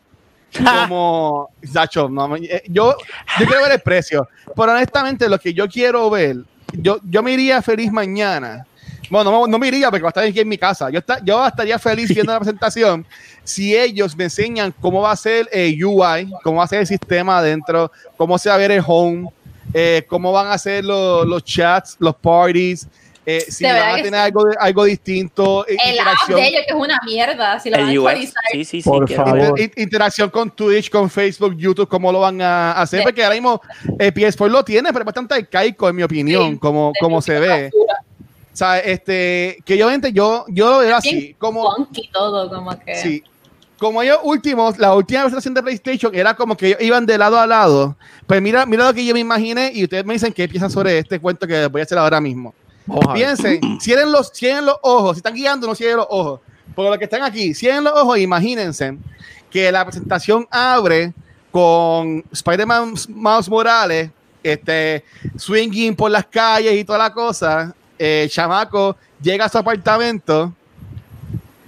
[0.64, 2.96] Como, Sacho, no, eh, yo,
[3.40, 6.38] yo quiero ver el precio, pero honestamente, lo que yo quiero ver,
[6.74, 8.66] yo, yo me iría feliz mañana.
[9.10, 10.90] Bueno, no, no me iría porque va a estar aquí en mi casa.
[10.90, 13.06] Yo, está, yo estaría feliz viendo la presentación
[13.44, 16.88] si ellos me enseñan cómo va a ser el UI, cómo va a ser el
[16.88, 19.30] sistema adentro, cómo se va a ver el home,
[19.74, 22.88] eh, cómo van a ser los, los chats, los parties,
[23.28, 24.16] eh, si van a tener sí.
[24.18, 28.18] algo, algo distinto, eh, El app de ellos que es una mierda, si lo van
[28.18, 28.22] a.
[28.52, 28.82] Sí, sí, sí.
[28.84, 29.40] Por favor.
[29.60, 33.04] Inter- in- interacción con Twitch, con Facebook, YouTube, cómo lo van a hacer, Sí.
[33.04, 33.60] porque ahora mismo
[33.98, 37.40] el PS4 lo tiene, pero es bastante arcaico en mi opinión, Sí, como, como se
[37.40, 37.72] ve.
[38.56, 42.50] O sea, este, que yo, gente, yo, yo lo veo así, Bien como, funky todo,
[42.50, 42.96] como que.
[42.96, 43.22] sí,
[43.78, 47.38] como ellos últimos, la última presentación de PlayStation era como que ellos iban de lado
[47.38, 47.98] a lado.
[48.26, 51.00] Pues mira, mira lo que yo me imaginé y ustedes me dicen qué piensan sobre
[51.00, 52.54] este cuento que voy a hacer ahora mismo.
[52.86, 53.00] Ver.
[53.14, 56.40] Piensen, cierren los, cierren los ojos, si están guiando, no cierren los ojos.
[56.74, 58.98] Por lo que están aquí, cierren los ojos, imagínense
[59.52, 61.14] que la presentación abre
[61.52, 65.04] con Spider-Man Miles Morales, este,
[65.36, 67.76] swinging por las calles y toda la cosa.
[67.98, 70.54] El chamaco llega a su apartamento,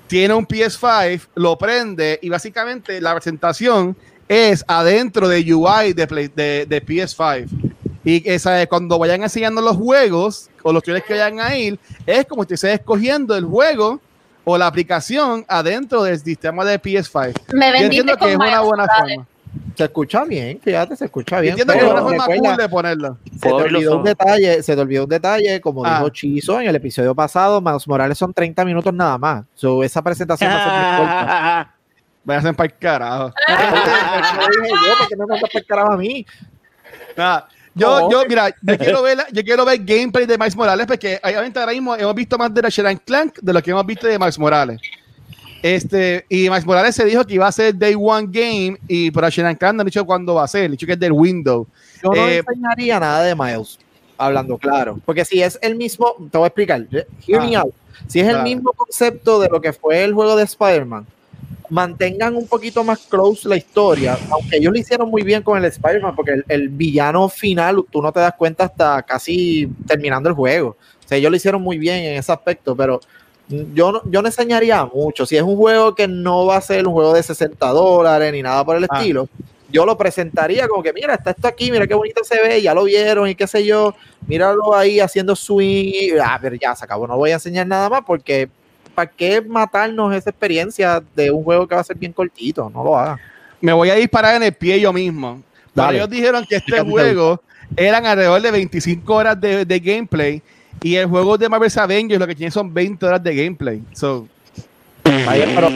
[0.07, 3.95] tiene un PS5, lo prende y básicamente la presentación
[4.27, 7.47] es adentro de UI de, Play- de, de PS5.
[8.03, 12.45] Y esa, cuando vayan enseñando los juegos o los que vayan a ir, es como
[12.45, 13.99] si estés escogiendo el juego
[14.45, 17.33] o la aplicación adentro del sistema de PS5.
[17.53, 19.27] Me Yo entiendo que es una buena forma.
[19.75, 21.51] Se escucha bien, fíjate, se escucha bien.
[21.51, 23.17] entiendo que es una forma recuerda, cool de ponerlo.
[23.31, 25.97] se te olvidó un detalle, se te olvidó un detalle, como Ah.
[25.99, 29.45] dijo Chizo en el episodio pasado, Miles Morales son 30 minutos nada más.
[29.53, 31.73] So, esa presentación va a ser muy corta.
[32.39, 33.33] Hacer para el carajo.
[34.99, 36.25] ¿por qué me mandas para el carajo a mí?
[37.15, 41.19] Nada, Yo, yo, mira, yo quiero ver, yo quiero ver gameplay de Miles Morales porque
[41.23, 44.07] obviamente ahora mismo hemos visto más de Ratchet and Clank de lo que hemos visto
[44.07, 44.81] de Miles Morales.
[45.61, 49.23] Este, y Miles Morales se dijo que iba a ser Day One Game y por
[49.23, 51.11] Ratchet and Clank no han dicho cuándo va a ser, han dicho que es del
[51.11, 51.67] window.
[52.03, 53.79] Yo no Eh, enseñaría nada de Miles,
[54.17, 54.99] hablando claro.
[55.05, 56.85] Porque si es el mismo, te voy a explicar,
[57.27, 57.61] hear me Ah.
[57.61, 57.73] out.
[58.07, 58.43] Si es el Claro.
[58.43, 61.05] mismo concepto de lo que fue el juego de Spider-Man,
[61.69, 65.65] mantengan un poquito más close la historia, aunque ellos lo hicieron muy bien con el
[65.65, 70.35] Spider-Man, porque el, el villano final tú no te das cuenta hasta casi terminando el
[70.35, 70.69] juego.
[71.03, 73.01] O sea, ellos lo hicieron muy bien en ese aspecto, pero
[73.49, 75.25] yo no, yo no enseñaría mucho.
[75.25, 78.41] Si es un juego que no va a ser un juego de 60 dólares ni
[78.41, 78.99] nada por el Ah.
[78.99, 79.27] estilo,
[79.69, 82.73] yo lo presentaría como que, mira, está esto aquí, mira qué bonito se ve, ya
[82.73, 83.93] lo vieron y qué sé yo,
[84.25, 87.89] míralo ahí haciendo swing, y, ah, pero ya se acabó, no voy a enseñar nada
[87.89, 88.49] más porque
[88.95, 92.69] ¿para qué matarnos esa experiencia de un juego que va a ser bien cortito?
[92.73, 93.19] No lo hagan.
[93.61, 95.41] Me voy a disparar en el pie yo mismo.
[95.91, 97.41] Ellos dijeron que este juego
[97.75, 100.41] eran alrededor de 25 horas de, de gameplay
[100.87, 103.81] y el juego de Marvel's Avengers lo que tiene son 20 horas de gameplay.
[103.93, 104.27] So,
[105.25, 105.69] Vaya, pero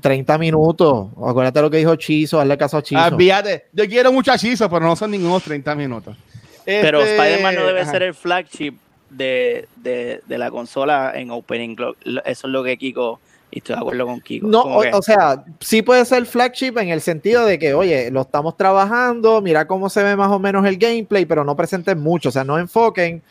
[0.00, 3.00] 30 minutos, acuérdate lo que dijo Chizo, hazle caso a Chizo.
[3.00, 6.16] ah, fíjate, yo quiero muchachizos, pero no son ningunos 30 minutos.
[6.64, 7.90] Pero Este, Spider-Man no debe ajá.
[7.92, 8.74] ser el flagship
[9.10, 11.76] de, de, de la consola en Opening.
[12.24, 14.46] Eso es lo que Kiko, y estoy de acuerdo con Kiko.
[14.48, 18.10] No, o, que- o sea, sí puede ser flagship en el sentido de que, oye,
[18.10, 21.98] lo estamos trabajando, mira cómo se ve más o menos el gameplay, pero no presenten
[22.00, 23.22] mucho, o sea, no enfoquen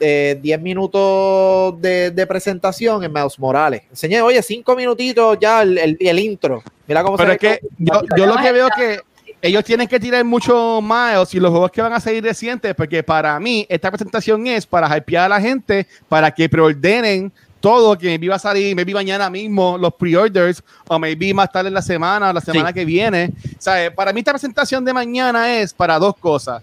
[0.00, 3.82] eh, 10 minutos de, de presentación en Miles Morales.
[3.90, 6.62] Enseñé, oye, 5 minutitos ya el, el- el intro.
[6.86, 9.00] Mira cómo Pero se es que yo, yo lo que veo es que
[9.42, 13.02] ellos tienen que tirar mucho miles y los juegos que van a salir recientes, porque
[13.02, 18.06] para mí esta presentación es para hypear a la gente, para que preordenen todo, que
[18.06, 21.82] maybe va a salir, maybe mañana mismo los pre-orders, o maybe más tarde en la
[21.82, 23.30] semana, o la semana que viene.
[23.58, 23.90] ¿Sabes?
[23.92, 26.62] Para mí esta presentación de mañana es para dos cosas.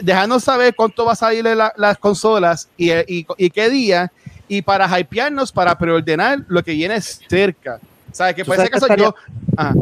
[0.00, 4.12] Dejarnos saber cuánto va a salir la- las consolas y, y- y qué día,
[4.48, 7.78] y para hypearnos, para preordenar lo que viene cerca.
[8.12, 8.34] ¿Sabes?
[8.34, 9.08] Que ¿Tú por sabes ese qué caso yo...
[9.08, 9.74] estaría- Ajá.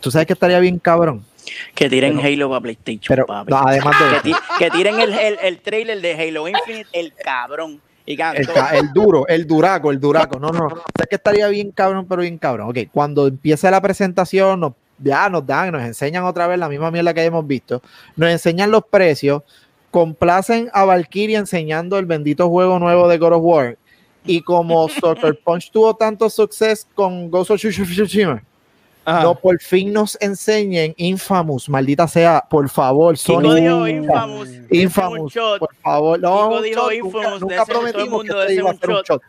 [0.00, 1.24] Tú sabes que estaría bien cabrón.
[1.74, 3.50] Que tiren Pero- Halo para PlayStation, Pero papi.
[3.50, 7.80] no, además de que, que tiren el, el, el trailer de Halo Infinite, el cabrón.
[8.10, 8.18] Y
[8.76, 10.40] el, duro, el duraco, el duraco.
[10.40, 10.68] No, no, no.
[10.70, 12.70] ¿Sabes que estaría bien cabrón, pero bien cabrón?
[12.70, 16.90] Ok, cuando empiece la presentación, nos, ya nos dan, nos enseñan otra vez la misma
[16.90, 17.82] mierda que hemos visto.
[18.16, 19.44] Nos enseñan los precios,
[19.92, 23.78] complacen a Valkyria enseñando el bendito juego nuevo de God of War.
[24.24, 28.42] Y como Soccer Punch tuvo tanto suceso con Ghost of Tsushima,
[29.10, 29.22] Ajá.
[29.22, 33.54] no por fin nos enseñen Infamous, maldita sea, por favor, Kiko Sony.
[33.54, 33.88] dijo.
[33.88, 34.48] Infamous.
[34.48, 35.58] Un Infamous, shot.
[35.58, 38.72] por favor, no, Kiko un dijo shot, Infamous, nunca, nunca prometimos que este iba a
[38.72, 39.22] un ser un shot.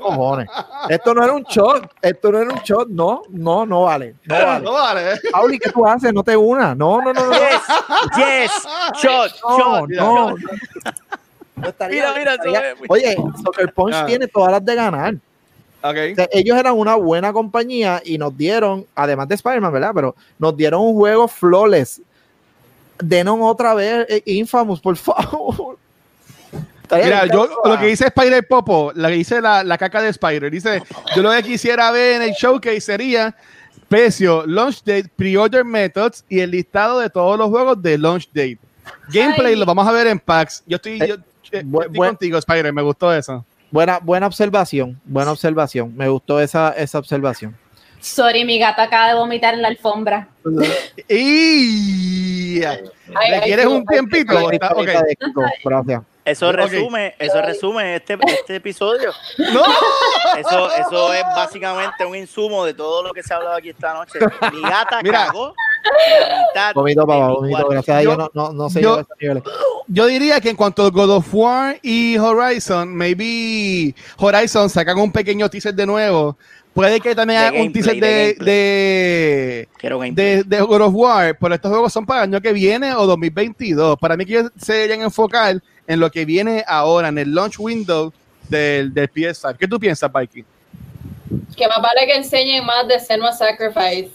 [0.00, 0.48] Cojones.
[0.88, 4.34] Esto no era un shot, esto no era un shot, no, no, no vale, no
[4.34, 4.64] vale.
[4.64, 5.12] No vale.
[5.12, 5.20] ¿eh?
[5.30, 6.12] Pauli, ¿qué tú haces?
[6.14, 7.60] No te una, no, no, no, no, Yes,
[8.16, 8.52] yes,
[9.02, 9.88] shot, no, shot.
[9.90, 10.34] no.
[11.56, 14.06] No estaría- Mira, mira, estaría- Oye, Soccer Punch Ah.
[14.06, 15.14] tiene todas las de ganar.
[15.90, 15.96] Ok.
[16.12, 19.92] O sea, ellos eran una buena compañía y nos dieron, además de Spider-Man, ¿verdad?
[19.94, 22.00] Pero nos dieron un juego flawless.
[22.98, 25.78] Denos otra vez eh, Infamous, por favor.
[26.90, 30.50] Mira, yo lo que dice Spider Popo, lo que dice la, la caca de Spider,
[30.50, 30.82] dice,
[31.16, 33.34] yo lo que quisiera ver en el showcase sería
[33.88, 38.58] precio, launch date, pre-order methods y el listado de todos los juegos de launch date.
[39.08, 39.58] Gameplay Ay.
[39.58, 40.62] lo vamos a ver en packs.
[40.66, 41.14] Yo estoy, Eh, yo,
[41.52, 43.44] eh, estoy contigo, Spider, me gustó eso.
[43.76, 45.94] Buena, buena observación, buena observación.
[45.94, 47.54] Me gustó esa, esa observación.
[48.00, 50.28] Sorry, mi gata acaba de vomitar en la alfombra.
[51.10, 52.80] Y Ay,
[53.30, 54.48] ¿Le ay, quieres un ay, tiempito?
[55.62, 56.02] Gracias.
[56.24, 59.12] Eso resume, eso resume este, este episodio.
[59.52, 59.62] No,
[60.38, 63.92] Eso, eso es básicamente un insumo de todo lo que se ha hablado aquí esta
[63.92, 64.18] noche.
[64.52, 65.26] Mi gata Mira.
[65.26, 65.54] cagó
[66.48, 67.50] mitad Vomito, de papá, mi vomito.
[67.56, 67.68] cuarto.
[67.70, 69.42] Gracias a Yo- Dios no, no, no se yo- llegó a esos niveles.
[69.88, 75.12] yo diría que en cuanto a God of War y Horizon, maybe Horizon sacan un
[75.12, 76.36] pequeño teaser de nuevo.
[76.74, 79.66] Puede que también hagan un teaser de
[80.44, 83.96] de, God of War, pero estos juegos son para el año que viene o 2022.
[83.98, 87.58] Para mí que ellos se deberían enfocar en lo que viene ahora, en el launch
[87.58, 88.12] window
[88.48, 89.56] del, del PS5.
[89.56, 90.44] ¿Qué tú piensas, Mikey?
[91.56, 94.10] Que más vale que enseñen más de Senua Sacrifice.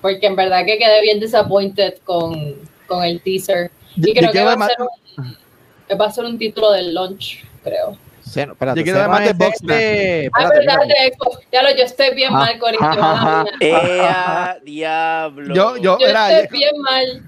[0.00, 2.54] Porque en verdad que quedé bien disappointed con,
[2.86, 3.70] con el teaser.
[3.96, 5.36] ¿De- Y creo de que va ser un,
[5.88, 7.96] que va a ser un título del launch, creo.
[8.22, 9.76] Seno, espérate, Yo quiero Seno ver más de es Boxman.
[9.78, 11.38] este- Ah, espérate, de Xbox.
[11.52, 13.44] Ya lo, yo estoy bien Ah, mal, mía.
[13.60, 15.54] ¡Ea, diablo!
[15.54, 17.22] Yo, yo, Yo era, estoy bien mal.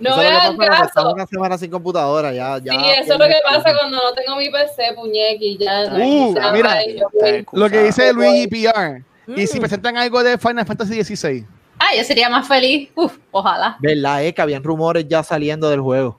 [0.00, 1.12] No estás caso.
[1.12, 2.72] una semana sin computadora, ya, ya.
[2.72, 5.58] Sí, eso es lo que pasa cuando no tengo mi PC, puñequi.
[5.58, 6.78] Ya, Uh, mira.
[6.86, 7.08] yo
[7.52, 9.02] lo que dice Luigi PR.
[9.26, 9.46] Y Mm.
[9.48, 11.44] si presentan algo de Final Fantasy XVI.
[11.78, 12.88] Ah, yo sería más feliz.
[12.94, 13.76] Uf, ojalá.
[13.80, 14.34] ¿Verdad, eh?
[14.34, 16.18] Que habían rumores ya saliendo del juego.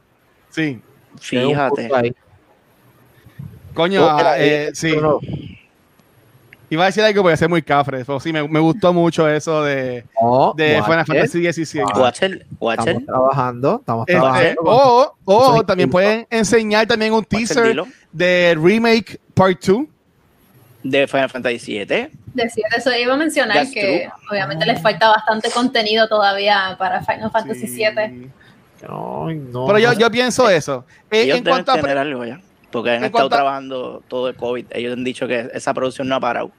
[0.50, 0.80] Sí.
[1.16, 1.90] Es Fíjate.
[3.74, 4.96] Coño, Oh, ah, eh, eh, sí.
[5.00, 5.20] no,
[6.72, 8.06] Iba a decir algo porque ser muy cafre.
[8.06, 10.04] Pero sí, me, me gustó mucho eso de,
[10.56, 11.82] de Final Fantasy XVI.
[11.96, 14.62] Watcher, Watcher, Estamos trabajando, estamos Este, trabajando.
[14.66, 19.86] o o Eso también es- pueden enseñar también un teaser de Remake Part 2.
[20.84, 22.10] de Final Fantasy VII.
[22.34, 27.32] Decir eso iba a mencionar That's que obviamente les falta bastante contenido todavía para Final
[27.32, 27.78] Fantasy Sí.
[27.78, 28.30] VII.
[28.88, 29.28] No,
[29.68, 30.86] Pero yo, pienso eso.
[31.12, 32.40] Eh, Ellos en deben cuanto a algo ya.
[32.72, 34.66] Porque han en estado cuanto a- trabajando todo el COVID.
[34.72, 36.52] Ellos han dicho que esa producción no ha parado.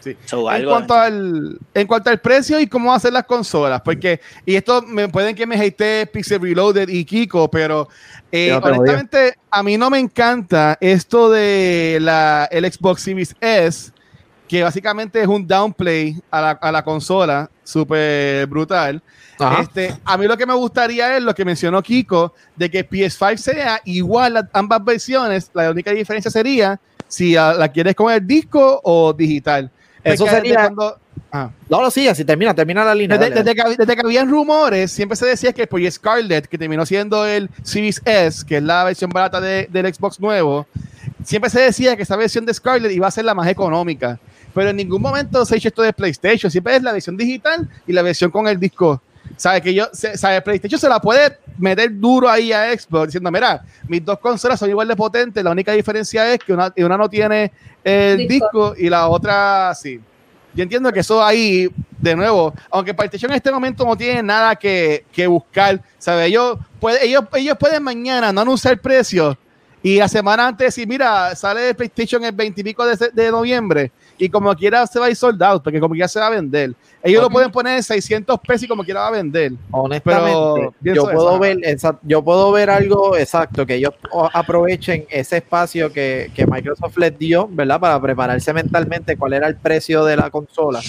[0.00, 0.16] Sí.
[0.24, 4.54] So, en cuanto al en cuanto al precio y cómo hacer las consolas, porque y
[4.54, 7.86] esto me pueden que me hate Pixel Reloaded y Kiko, pero
[8.32, 8.58] eh,
[9.50, 13.92] a mí no me encanta esto de la el Xbox Series S,
[14.50, 19.00] que básicamente es un downplay a la, a la consola, súper brutal.
[19.38, 19.62] Ajá.
[19.62, 23.36] Este, a mí lo que me gustaría es lo que mencionó Kiko, de que PS5
[23.36, 25.52] sea igual a ambas versiones.
[25.54, 29.70] La única diferencia sería si la quieres con el disco o digital.
[30.02, 30.98] Eso sería- cuando-
[31.30, 31.50] ah.
[31.68, 33.16] No, no, sí, así termina, termina la línea.
[33.18, 37.24] desde, que, desde que habían rumores, siempre se decía que por Scarlett, que terminó siendo
[37.24, 40.66] el Series S, que es la versión barata de- del Xbox nuevo,
[41.24, 44.18] siempre se decía que esa versión de Scarlett iba a ser la más económica.
[44.54, 46.50] Pero en ningún momento se ha hecho esto de PlayStation.
[46.50, 49.00] Siempre es la versión digital y la versión con el disco.
[49.36, 49.60] ¿Sabe?
[49.62, 53.62] Que yo, se- sabe, PlayStation se la puede meter duro ahí a Xbox diciendo, mira,
[53.86, 57.08] mis dos consolas son igual de potentes, la única diferencia es que una, una no
[57.08, 57.52] tiene
[57.84, 58.72] el Disco.
[58.72, 60.00] disco y la otra sí.
[60.52, 64.56] Yo entiendo que eso ahí, de nuevo, aunque PlayStation en este momento no tiene nada
[64.56, 66.26] que, que buscar, ¿sabes?
[66.26, 69.36] Ellos, puede, ellos, ellos pueden mañana no anunciar precios
[69.82, 73.30] y la semana antes decir, mira, sale de PlayStation el 20 y pico de, de
[73.30, 76.26] noviembre y como quiera se va a ir sold out, porque como quiera se va
[76.26, 76.74] a vender.
[77.02, 79.52] Ellos lo pueden poner en 600 pesos y como quiera va a vender.
[79.70, 81.58] Honestamente, Pero yo puedo ver
[82.02, 83.94] yo puedo ver algo exacto, que ellos
[84.34, 87.80] aprovechen ese espacio que, que Microsoft les dio, ¿verdad?
[87.80, 90.80] Para prepararse mentalmente cuál era el precio de la consola.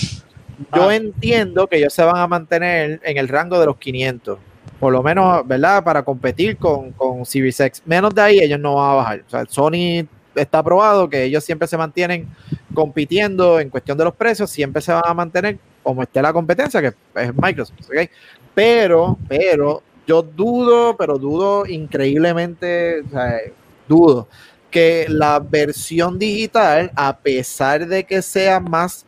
[0.76, 0.96] Yo Ah.
[0.96, 4.38] entiendo que ellos se van a mantener en el rango de los 500,
[4.82, 5.84] por lo menos, ¿verdad?
[5.84, 7.84] Para competir con, con Series.
[7.86, 9.23] Menos de ahí ellos no van a bajar.
[9.27, 12.27] O sea, Sony está probado que ellos siempre se mantienen
[12.73, 16.82] compitiendo en cuestión de los precios, siempre se van a mantener como esté la competencia,
[16.82, 18.09] que es Microsoft, ¿ok?
[18.55, 23.39] Pero, pero, yo dudo, pero dudo increíblemente, o sea,
[23.88, 24.27] dudo
[24.71, 29.05] que la versión digital, a pesar de que sea más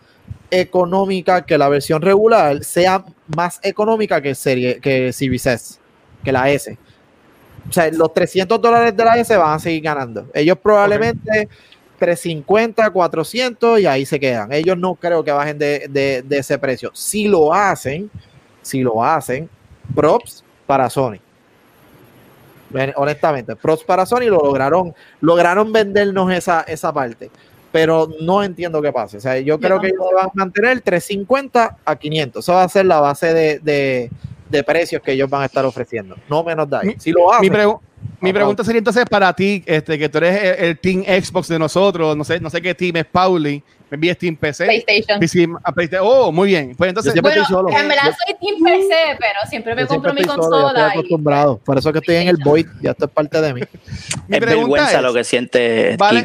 [0.54, 3.04] económica que la versión regular, sea
[3.36, 5.76] más económica que, serie, que Series S,
[6.24, 6.78] que la S.
[7.70, 10.28] O sea, los 300 dólares de la S van a seguir ganando.
[10.34, 11.47] Ellos probablemente
[11.97, 14.51] 350, 400 y ahí se quedan.
[14.51, 16.91] Ellos no creo que bajen de, de- ese precio.
[16.93, 18.12] Si lo hacen,
[18.62, 19.49] si lo hacen,
[19.95, 21.20] props para Sony.
[22.95, 27.30] Honestamente, props para Sony lo lograron, lograron vendernos esa, esa parte.
[27.74, 29.17] Pero no entiendo qué pasa.
[29.17, 32.45] O sea, yo creo que ellos van a mantener 350 a 500.
[32.45, 34.09] Eso va a ser la base de, de-
[34.49, 36.15] de precios que ellos van a estar ofreciendo.
[36.30, 36.95] No menos de ahí.
[36.99, 37.80] Si lo hacen, Mi, pregu-
[38.21, 41.57] mi pregunta sería entonces para ti, este, que tú eres el, el Team Xbox de
[41.57, 44.65] nosotros, no sé, no sé qué team es Pauli, me envíes Team PC.
[44.65, 45.19] PlayStation.
[45.19, 46.07] PC, a PlayStation.
[46.07, 46.76] Oh, muy bien.
[46.76, 47.69] Pues entonces, Bueno, estoy solo.
[47.69, 50.61] en verdad soy Team PC, pero siempre me yo siempre compro mi estoy solo, ya
[50.61, 50.69] consola.
[50.69, 51.57] estoy y- acostumbrado.
[51.57, 53.61] Por eso que estoy en el Void, ya esto es parte de mí.
[54.28, 56.24] mi es vergüenza es, lo que siente Vale.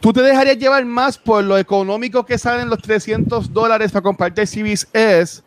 [0.00, 4.42] ¿Tú te dejarías llevar más por lo económico que salen los 300 dólares para comprarte
[4.42, 5.42] el Series S?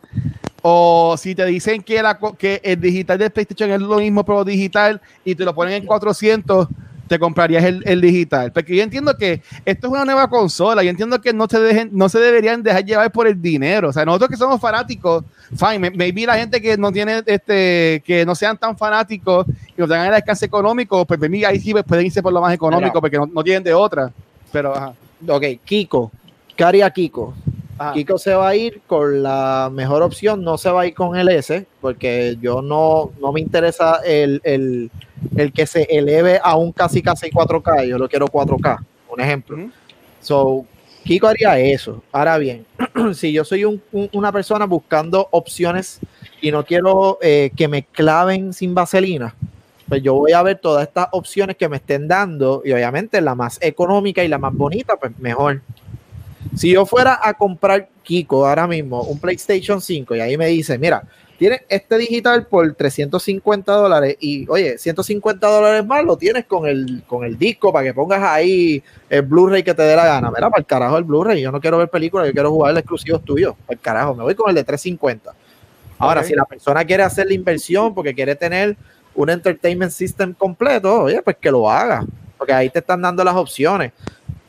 [0.62, 4.24] O si te dicen que, la, co- que el digital de PlayStation es lo mismo,
[4.24, 6.68] pero digital, y te lo ponen en 400,
[7.06, 8.50] te comprarías el, el digital.
[8.50, 10.82] Porque yo entiendo que esto es una nueva consola.
[10.82, 13.90] Yo entiendo que no se, dejen, no se deberían dejar llevar por el dinero.
[13.90, 15.22] O sea, nosotros que somos fanáticos,
[15.54, 15.78] fine.
[15.80, 19.44] may- Maybe la gente que no tiene, este, que no sean tan fanáticos
[19.76, 22.40] y no tengan el alcance económico, pues maybe ahí sí pues, pueden irse por lo
[22.40, 24.10] más económico porque no, no tienen de otra.
[24.54, 24.94] Pero, ajá.
[25.28, 26.10] Ok, Kiko.
[26.56, 27.34] ¿Qué haría Kiko?
[27.76, 27.92] ajá.
[27.92, 31.16] Kiko se va a ir con la mejor opción, no se va a ir con
[31.16, 34.90] el S, porque yo no, no me interesa el, el,
[35.36, 38.78] el que se eleve a un casi casi 4K, yo lo quiero 4K,
[39.10, 39.56] un ejemplo.
[39.56, 39.70] Ujú.
[40.20, 40.64] So,
[41.02, 42.02] Kiko haría eso.
[42.12, 42.64] Ahora bien,
[43.14, 45.98] si yo soy un- un- una persona buscando opciones
[46.40, 49.34] y no quiero eh, que me claven sin vaselina,
[49.88, 53.34] pues yo voy a ver todas estas opciones que me estén dando y obviamente la
[53.34, 55.60] más económica y la más bonita, pues mejor.
[56.56, 60.78] Si yo fuera a comprar Kiko ahora mismo un PlayStation 5 y ahí me dice,
[60.78, 61.02] mira,
[61.38, 67.02] tienes este digital por 350 dólares y oye, 150 dólares más lo tienes con el,
[67.06, 70.30] con el disco para que pongas ahí el Blu-ray que te dé la gana.
[70.30, 72.78] Mira, para el carajo el Blu-ray, yo no quiero ver películas, yo quiero jugar el
[72.78, 73.56] exclusivo tuyo.
[73.66, 75.32] Para el carajo, me voy con el de 350.
[75.98, 78.76] Ahora, si la persona quiere hacer la inversión porque quiere tener
[79.14, 82.04] un entertainment system completo, oye, pues que lo haga,
[82.36, 83.92] porque ahí te están dando las opciones.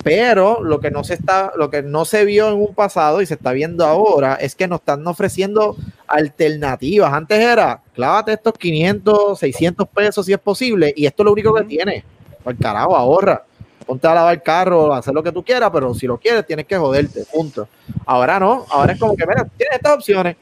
[0.03, 3.25] Pero lo que no se está, lo que no se vio en un pasado y
[3.25, 7.11] se está viendo ahora es que nos están ofreciendo alternativas.
[7.11, 11.53] Antes era, clávate estos 500, 600 pesos si es posible, y esto es lo único
[11.55, 12.03] que tiene.
[12.43, 13.43] Por carajo, ahorra.
[13.83, 16.45] Ponte a lavar el carro, a hacer lo que tú quieras, pero si lo quieres,
[16.45, 17.67] tienes que joderte, punto.
[18.05, 20.35] Ahora no, ahora es como que, mira, tienes estas opciones.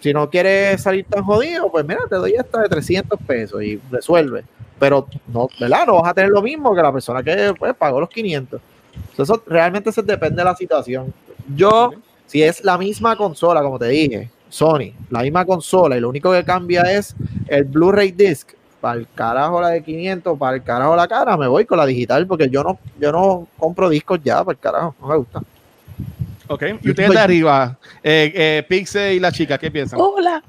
[0.00, 3.78] Si no quieres salir tan jodido, pues mira, te doy esta de 300 pesos y
[3.90, 4.44] resuelve.
[4.78, 5.86] Pero no, ¿verdad?
[5.86, 8.60] No vas a tener lo mismo que la persona que pues, pagó los 500.
[9.18, 11.12] Eso realmente se depende de la situación.
[11.54, 11.92] Yo,
[12.26, 16.32] si es la misma consola, como te dije, Sony, la misma consola, y lo único
[16.32, 17.14] que cambia es
[17.48, 21.46] el Blu-ray disc, para el carajo la de 500, para el carajo la cara, me
[21.46, 24.94] voy con la digital, porque yo no, yo no compro discos ya, para el carajo,
[25.00, 25.42] no me gusta.
[26.50, 26.64] Ok.
[26.82, 30.00] Y ustedes de arriba, eh, eh, Pixel y la chica, ¿qué piensan?
[30.00, 30.42] Hola.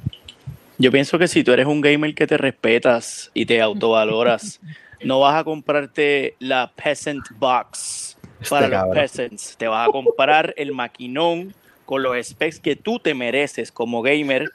[0.80, 4.60] Yo pienso que si tú eres un gamer que te respetas y te autovaloras,
[5.04, 8.18] no vas a comprarte la Peasant Box
[8.50, 8.96] para los cabrón.
[8.96, 9.56] peasants.
[9.58, 11.54] Te vas a comprar el maquinón
[11.86, 14.50] con los specs que tú te mereces como gamer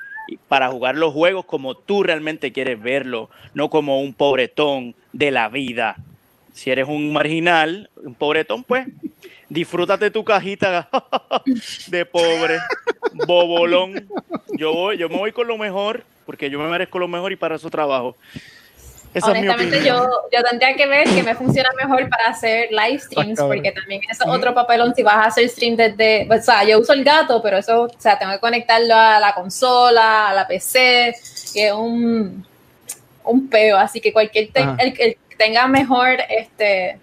[0.49, 5.49] para jugar los juegos como tú realmente quieres verlo, no como un pobretón de la
[5.49, 5.95] vida.
[6.53, 8.89] Si eres un marginal, un pobretón, pues
[9.49, 10.89] disfrútate tu cajita
[11.89, 12.59] de pobre,
[13.13, 14.09] bobolón.
[14.57, 17.37] Yo voy, yo me voy con lo mejor, porque yo me merezco lo mejor y
[17.37, 18.17] para eso trabajo.
[19.15, 23.41] Esa Honestamente, yo, yo tendría que ver que me funciona mejor para hacer live streams,
[23.41, 26.29] Ah, porque también es otro papelón si vas a hacer stream desde.
[26.31, 29.35] O sea, yo uso el gato, pero eso, o sea, tengo que conectarlo a la
[29.35, 31.15] consola, a la PC,
[31.55, 32.47] que es un,
[33.25, 33.79] un peo.
[33.79, 34.49] Así que cualquier.
[34.53, 36.99] te- el, el- tenga mejor este,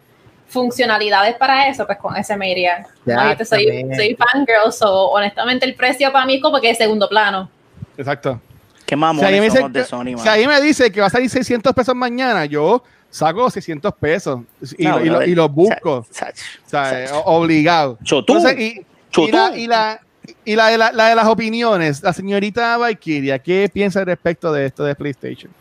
[0.53, 2.85] funcionalidades para eso, pues con ese me iría.
[3.05, 7.09] Yo soy, soy fangirl, so honestamente el precio para mí es como que es segundo
[7.09, 7.49] plano.
[7.97, 8.39] Exacto.
[8.85, 10.27] Qué Si mamones ahí, me dice, somos de Sony, si man.
[10.29, 14.41] ahí me dice que va a salir 600 pesos mañana, yo saco 600 pesos
[14.77, 16.05] y, No, lo- y, lo- y los busco.
[16.11, 16.35] Sach,
[16.65, 17.11] O sea, sach.
[17.15, 17.97] o- obligado.
[18.03, 18.35] Chotú.
[18.37, 20.01] Entonces, y, la, y, la,
[20.45, 24.51] y la de, la- la de las opiniones, la señorita Valkyria, ¿qué piensa al respecto
[24.51, 25.51] de esto de PlayStation?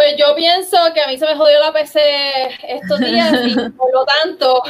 [0.00, 2.00] Pues yo pienso que a mí se me jodió la PC
[2.68, 4.62] estos días y por lo tanto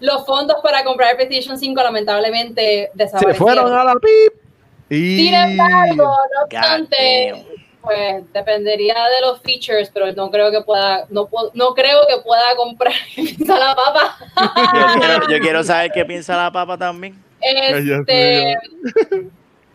[0.00, 3.36] los fondos para comprar el PlayStation 5 lamentablemente Se desaparecieron.
[3.36, 4.32] fueron a la pip.
[4.88, 5.26] Y...
[5.26, 7.44] Sin embargo, no obstante,
[7.82, 12.16] pues dependería de los features, pero no creo que pueda, no, puedo- no creo que
[12.22, 14.16] pueda comprar pizza la papa.
[14.96, 17.22] Yo quiero, yo quiero saber qué piensa la papa también.
[17.42, 18.56] Este,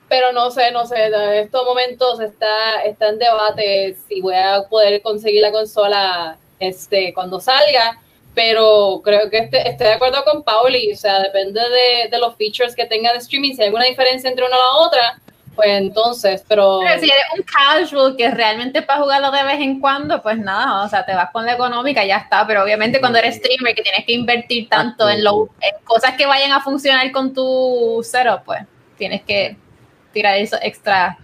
[0.10, 4.64] pero no sé, no sé, en estos momentos está, está en debate si voy a
[4.68, 7.99] poder conseguir la consola este, cuando salga,
[8.34, 12.36] pero creo que este, estoy de acuerdo con Pauli, o sea, depende de, de los
[12.36, 15.22] features que tenga de streaming, si hay alguna diferencia entre una y la otra,
[15.60, 16.80] pues entonces, pero...
[16.80, 20.86] Pero si eres un casual que realmente para jugarlo de vez en cuando, pues nada,
[20.86, 22.47] o sea, te vas con la económica y ya está.
[22.47, 26.26] Pero obviamente cuando eres streamer que tienes que invertir tanto en, lo, en cosas que
[26.26, 28.62] vayan a funcionar con tu setup, pues
[28.97, 29.57] tienes que
[30.14, 31.18] tirar eso extra.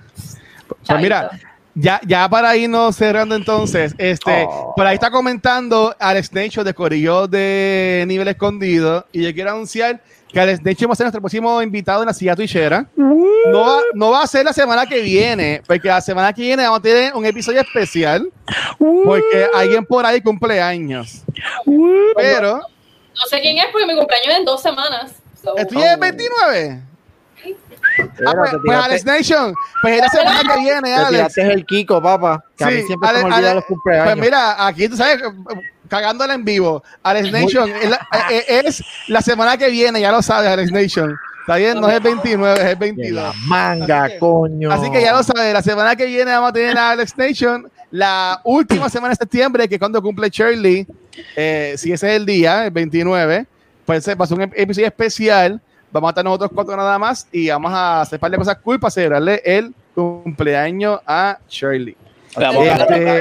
[0.88, 1.30] Pues mira.
[1.78, 4.74] Ya, ya para irnos cerrando entonces, este, Oh.
[4.78, 10.00] por ahí está comentando Alex Nacho de Corillo de Nivel Escondido y yo quiero anunciar
[10.32, 12.88] que Alex Nacho va a ser nuestro próximo invitado en la silla twitchera.
[12.96, 16.64] No va, no va a ser la semana que viene, porque la semana que viene
[16.64, 18.30] vamos a tener un episodio especial
[18.78, 21.24] porque alguien por ahí cumple años.
[22.16, 25.12] Pero, No sé quién es porque mi cumpleaños es en dos semanas.
[25.44, 26.82] so- ¿estoy el 29?
[28.28, 31.10] Ah, pues, te pues Alex Nation, pues es la semana que viene, te Alex.
[31.12, 32.44] tiraste el Kiko, papá.
[32.58, 34.06] Que a mí Sí, siempre Ale- se me olvida Ale- los cumpleaños.
[34.06, 35.22] Pues mira, aquí tú sabes,
[35.90, 36.84] cagándola en vivo.
[37.04, 37.98] Alex Nation es la,
[38.32, 41.16] eh, eh, es la semana que viene, ya lo sabes, Alex Nation.
[41.42, 43.12] Está bien, no es el 29, es el De 22.
[43.24, 44.72] la manga, Así que- coño.
[44.72, 47.70] Así que ya lo sabes, la semana que viene vamos a tener a Alex Nation.
[47.92, 50.88] La última semana de septiembre, que es cuando cumple Shirley,
[51.36, 53.46] eh, si ese es el día, el 29,
[53.86, 55.62] pues a ser un ep- episodio especial.
[55.96, 58.58] Vamos a estar nosotros cuatro nada más y vamos a hacer un par de cosas
[58.58, 61.96] cool para celebrarle el cumpleaños a Shirley.
[62.28, 63.20] Este- Espérate, espérate,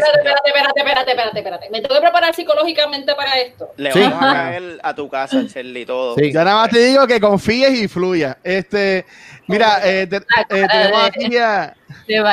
[0.48, 1.70] espérate, espérate, espérate, espérate.
[1.70, 3.68] Me tengo que preparar psicológicamente para esto.
[3.76, 4.00] Le Sí.
[4.00, 6.16] vamos a caer a tu casa, Shelly, y todo.
[6.16, 6.32] Sí.
[6.32, 8.38] Ya nada más te digo que confíes y fluya.
[8.42, 9.06] Este,
[9.46, 11.76] mira, eh, te- eh, tenemos aquí a,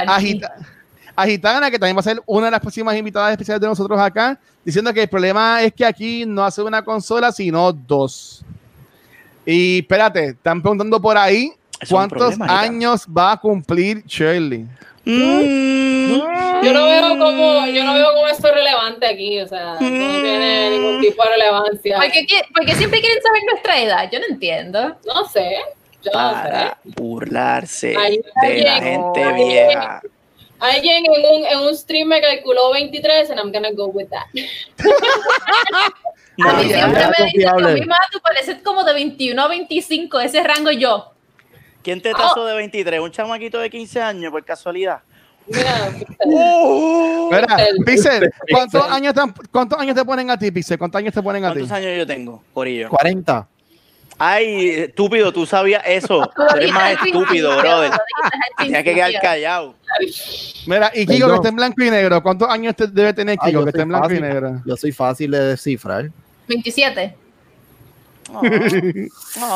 [0.08, 0.54] a Gita-
[1.16, 4.00] a Gitana, que también va a ser una de las próximas invitadas especiales de nosotros
[4.00, 8.44] acá, diciendo que el problema es que aquí no hace una consola, sino dos.
[9.46, 11.52] Y espérate, están preguntando por ahí
[11.90, 14.68] cuántos años va a cumplir Shirley.
[15.04, 16.12] Mm.
[16.64, 19.80] Yo no veo como, yo no veo como esto es relevante aquí, o sea, no
[19.80, 21.96] tiene ningún tipo de relevancia.
[21.98, 24.10] ¿Por qué, qui- por qué siempre quieren saber nuestra edad?
[24.12, 24.96] Yo no entiendo.
[25.08, 25.56] No sé,
[26.04, 26.36] yo no sé.
[26.36, 30.02] Para burlarse Ahí de la alguien- gente alguien- vieja.
[30.60, 34.28] Alguien en un, en un stream me calculó 23 and I'm gonna go with that.
[36.48, 37.64] A mí siempre ya, me dicen confiable.
[37.64, 41.14] lo mismo, tú pareces como de 21 a 25, ese rango yo.
[41.84, 43.00] ¿Quién te tasó de 23?
[43.00, 45.02] ¿Un chamaquito de 15 años por casualidad?
[45.48, 45.92] Mira,
[47.32, 47.48] Mira,
[47.86, 47.86] Pixel.
[47.86, 49.22] Pixel, ¿cuántos años, te,
[49.52, 50.78] ¿cuántos años te ponen a ti, Pixel?
[50.78, 51.60] ¿Cuántos años te ponen a ti?
[51.60, 52.90] ¿Cuántos años yo tengo, Corillo?
[52.90, 53.48] 40.
[54.24, 56.30] Ay, estúpido, tú sabías eso.
[56.36, 57.92] Tú eres más estúpido, brother.
[58.60, 59.76] Tienes que quedar callado.
[60.68, 63.64] Mira, y Kiko, que está en blanco y negro, ¿cuántos años te debe tener Kiko,
[63.64, 64.62] que está en blanco y negro?
[64.64, 66.12] Yo soy fácil de descifrar.
[66.48, 67.16] 27,
[68.34, 68.40] Oh.
[68.44, 69.10] Mira,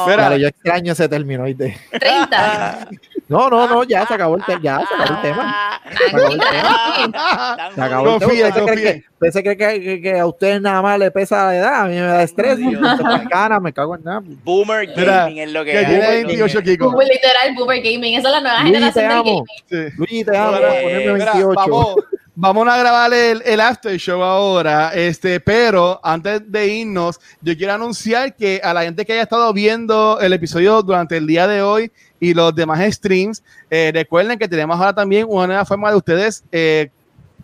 [0.06, 1.44] Claro, yo extraño ese término.
[1.44, 1.78] ¿oíste?
[1.92, 2.90] 30.
[3.28, 5.82] No, no, no, ya se acabó el, te- ya se acabó el tema.
[5.98, 7.72] Se acabó el tema.
[7.74, 8.28] Se acabó el tema.
[8.28, 8.94] Confía, ¿Usted se cree confía.
[8.94, 11.82] que- usted se cree que, que- que a usted nada más le pesa la edad?
[11.82, 12.58] A mí me da estrés.
[12.58, 14.22] Se pone gana, me cago en nada.
[14.44, 15.86] Boomer Mira, gaming es lo que, que hay.
[15.88, 16.92] tiene 28 Kiko.
[16.92, 18.14] Boomer, literal, Boomer Gaming.
[18.20, 19.24] Esa es la nueva Luis, te generación del amo.
[19.72, 19.90] gaming.
[19.90, 19.96] Sí.
[19.98, 20.52] Luigi, te amo.
[20.52, 21.54] Mira, por ponerme Mira, 28.
[21.56, 21.96] vamos,
[22.36, 27.74] vamos a grabar el, el after show ahora, este, pero antes de irnos, yo quiero
[27.74, 31.62] anunciar que a la gente que haya estado viendo el episodio durante el día de
[31.62, 35.98] hoy y los demás streams, eh, recuerden que tenemos ahora también una nueva forma de
[35.98, 36.90] ustedes eh,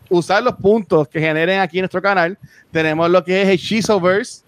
[0.09, 2.37] usar los puntos que generen aquí en nuestro canal.
[2.71, 4.43] Tenemos lo que es Hechizoverse,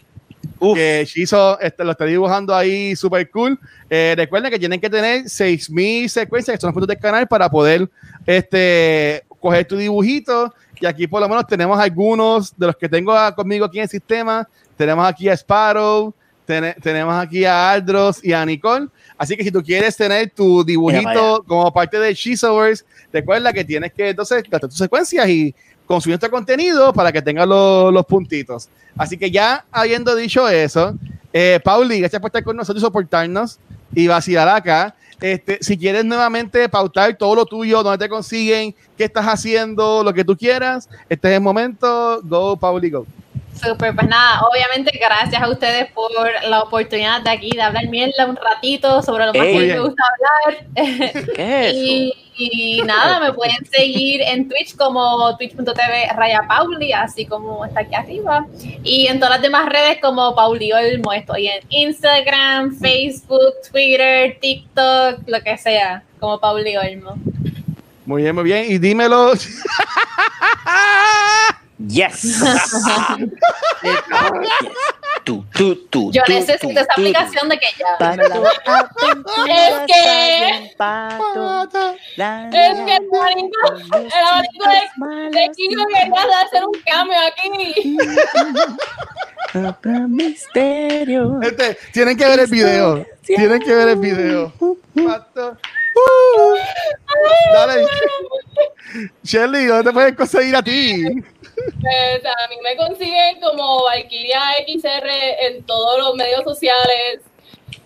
[0.59, 0.75] Uf.
[0.75, 3.57] que Shizo este, lo está dibujando ahí súper cool.
[3.89, 7.49] Eh, recuerden que tienen que tener 6000 secuencias, que son los puntos del canal, para
[7.49, 7.89] poder
[8.25, 10.53] este, coger tu dibujito.
[10.79, 13.83] Y aquí por lo menos tenemos algunos de los que tengo a- conmigo aquí en
[13.83, 14.47] el sistema.
[14.77, 16.13] Tenemos aquí a Sparrow,
[16.45, 18.87] Tene- tenemos aquí a Aldros y a Nicole.
[19.17, 22.83] Así que si tú quieres tener tu dibujito como parte de Shizoverse,
[23.13, 27.47] recuerda que tienes que entonces gastar tus secuencias y consumir este contenido para que tengas
[27.47, 28.67] los, los puntitos.
[28.97, 30.95] Así que ya habiendo dicho eso,
[31.31, 33.57] eh, Pauli, gracias por estar con nosotros y soportarnos
[33.95, 34.95] y vacilar acá.
[35.23, 40.13] Este, si quieres nuevamente pautar todo lo tuyo, dónde te consiguen, qué estás haciendo, lo
[40.13, 42.19] que tú quieras, este es el momento.
[42.23, 43.05] Go, Pauli, go.
[43.55, 46.11] Super, pues nada, obviamente gracias a ustedes por
[46.49, 49.59] la oportunidad de aquí de hablar mierda un ratito sobre lo más Ey.
[49.59, 50.65] que me gusta hablar.
[51.33, 51.77] ¿Qué es eso?
[51.77, 57.79] Y, y nada, me pueden seguir en Twitch como twitch.tv Raya Pauli, así como está
[57.81, 58.45] aquí arriba.
[58.83, 61.11] Y en todas las demás redes como Pauli Olmo.
[61.13, 67.15] Estoy en Instagram, Facebook, Twitter, TikTok, lo que sea, como Pauli Olmo.
[68.05, 68.65] Muy bien, muy bien.
[68.69, 69.33] Y dímelo.
[69.33, 69.63] Yes.
[73.83, 74.93] Yes.
[75.23, 78.13] Tú, tú, tú, Yo tú, necesito tú, esa tú, aplicación de que ya.
[79.47, 83.59] Es que- pato, Es que el abanico,
[83.95, 87.97] el abanico de, de Kiko quería hacer un cambio aquí.
[89.67, 91.39] Otro misterio.
[91.41, 93.05] Gente, tienen que ver el video.
[93.21, 94.51] Tienen que ver el video.
[95.05, 95.57] Pato.
[95.95, 96.55] Uh.
[97.53, 97.85] Dale.
[99.23, 101.05] Shelly, ¿dónde te pueden conseguir a ti?
[101.55, 105.09] Pues a mí me consiguen como Valkyria XR
[105.47, 107.21] en todos los medios sociales.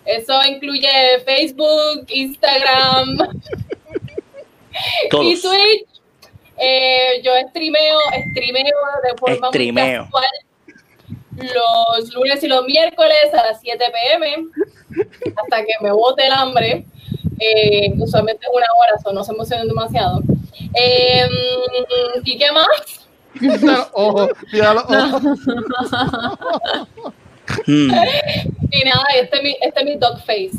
[0.04, 3.18] Eso incluye Facebook, Instagram
[5.12, 5.40] y.
[5.40, 5.44] Twitch.
[6.60, 7.98] Eh, yo streameo,
[8.30, 10.24] streameo de forma muy casual
[11.38, 14.46] los lunes y los miércoles a las 7 pm
[15.36, 16.84] hasta que me bote el hambre.
[17.40, 20.20] Eh, usualmente es una hora, so no se emocionen demasiado.
[20.74, 21.28] Eh,
[22.24, 23.07] ¿Y qué más?
[23.40, 25.38] Mira los ojos, mira los ojos.
[27.66, 27.90] Hmm.
[28.70, 30.50] Y nada, este es mi, este es mi dog face.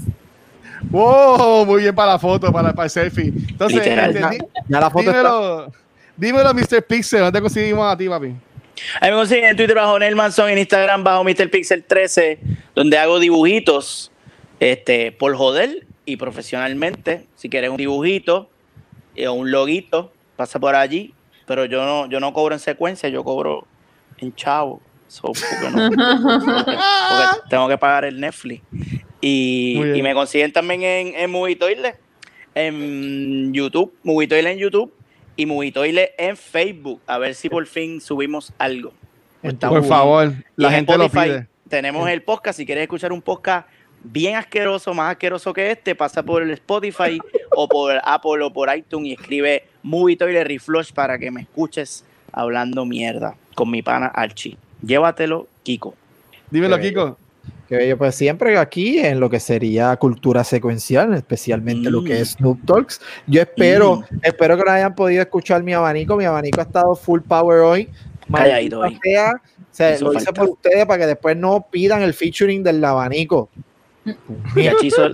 [0.90, 3.28] Wow, muy bien para la foto, para, para el selfie.
[3.28, 4.10] Entonces, Literal.
[4.16, 5.18] este, Ya, ya la foto está.
[5.20, 5.72] dímelo,
[6.18, 6.84] dímelo, Mr.
[6.84, 8.28] Pixel, ¿dónde conseguimos a ti, papi?
[9.02, 12.40] A mí me consiguen en Twitter bajo Nelmanson, en Instagram bajo MrPixel13,
[12.76, 14.10] donde hago dibujitos
[14.60, 17.26] este, por joder y profesionalmente.
[17.36, 18.50] Si quieres un dibujito
[19.16, 21.14] eh, o un loguito, pasa por allí.
[21.50, 23.66] Pero yo no, yo no cobro en secuencia, yo cobro
[24.20, 24.80] en chavo.
[25.08, 28.62] So, porque no- porque- porque tengo que pagar el Netflix.
[29.20, 32.00] Y, y me consiguen también en, en Movie Toilet,
[32.54, 34.94] en YouTube, Movie Toilet en YouTube
[35.36, 37.02] y Movie Toilet en Facebook.
[37.08, 38.94] A ver si por fin subimos algo.
[39.42, 41.48] Está Por favor, la en gente lo pide.
[41.68, 42.58] Tenemos el podcast.
[42.58, 43.68] Si quieres escuchar un podcast
[44.04, 47.20] bien asqueroso, más asqueroso que este, pasa por el Spotify
[47.52, 52.04] o por Apple o por iTunes y escribe Movie Toilet Reflush para que me escuches
[52.32, 54.58] hablando mierda con mi pana Archie.
[54.82, 55.94] Llévatelo, Kiko.
[56.50, 57.18] Dímelo, Qué Kiko.
[57.68, 62.22] Que bello, pues siempre aquí en lo que sería cultura secuencial, especialmente lo que Mm.
[62.22, 63.00] es Snoop Talks.
[63.28, 64.04] Yo espero, Mm.
[64.24, 66.16] espero que no hayan podido escuchar mi abanico.
[66.16, 67.90] Mi abanico ha estado full power hoy.
[68.34, 68.98] Calladito hoy.
[69.04, 72.64] sea, o sea, Hizo lo hice por ustedes para que después no pidan el featuring
[72.64, 73.50] del abanico.
[74.56, 75.10] Y a Chizo,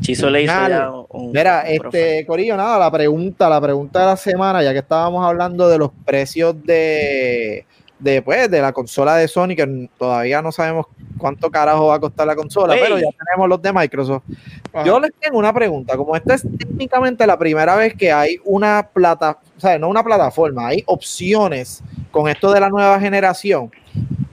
[0.00, 1.32] Chizo le hizo ya un.
[1.32, 5.24] Mira, un este Corillo, nada, la pregunta, la pregunta de la semana, ya que estábamos
[5.24, 7.64] hablando de los precios de,
[7.98, 10.86] de, pues, de la consola de Sony, que todavía no sabemos
[11.18, 12.80] cuánto carajo va a costar la consola, Ey.
[12.82, 14.24] pero ya tenemos los de Microsoft.
[14.72, 14.84] Ajá.
[14.84, 18.88] Yo les tengo una pregunta, como esta es técnicamente la primera vez que hay una
[18.92, 23.70] plata, o sea, no una plataforma, hay opciones con esto de la nueva generación.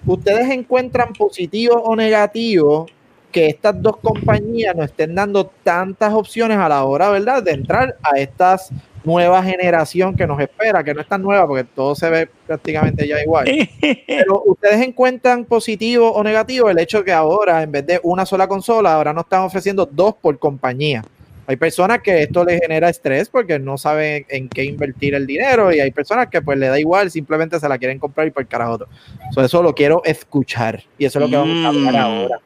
[0.06, 2.88] ¿Ustedes encuentran positivo o negativo
[3.32, 7.96] que estas dos compañías nos estén dando tantas opciones a la hora, ¿verdad?, de entrar
[8.02, 8.72] a estas
[9.04, 13.08] nueva generación que nos espera, que no es tan nueva porque todo se ve prácticamente
[13.08, 13.46] ya igual.
[14.08, 18.48] Pero ustedes encuentran positivo o negativo el hecho que ahora, en vez de una sola
[18.48, 21.04] consola, ahora nos están ofreciendo dos por compañía.
[21.48, 25.74] Hay personas que esto les genera estrés porque no saben en qué invertir el dinero
[25.74, 28.46] y hay personas que pues le da igual, simplemente se la quieren comprar y por
[28.46, 28.86] carajo.
[29.34, 31.98] So, eso lo quiero escuchar y eso es lo que vamos a hablar Mm.
[31.98, 32.40] ahora.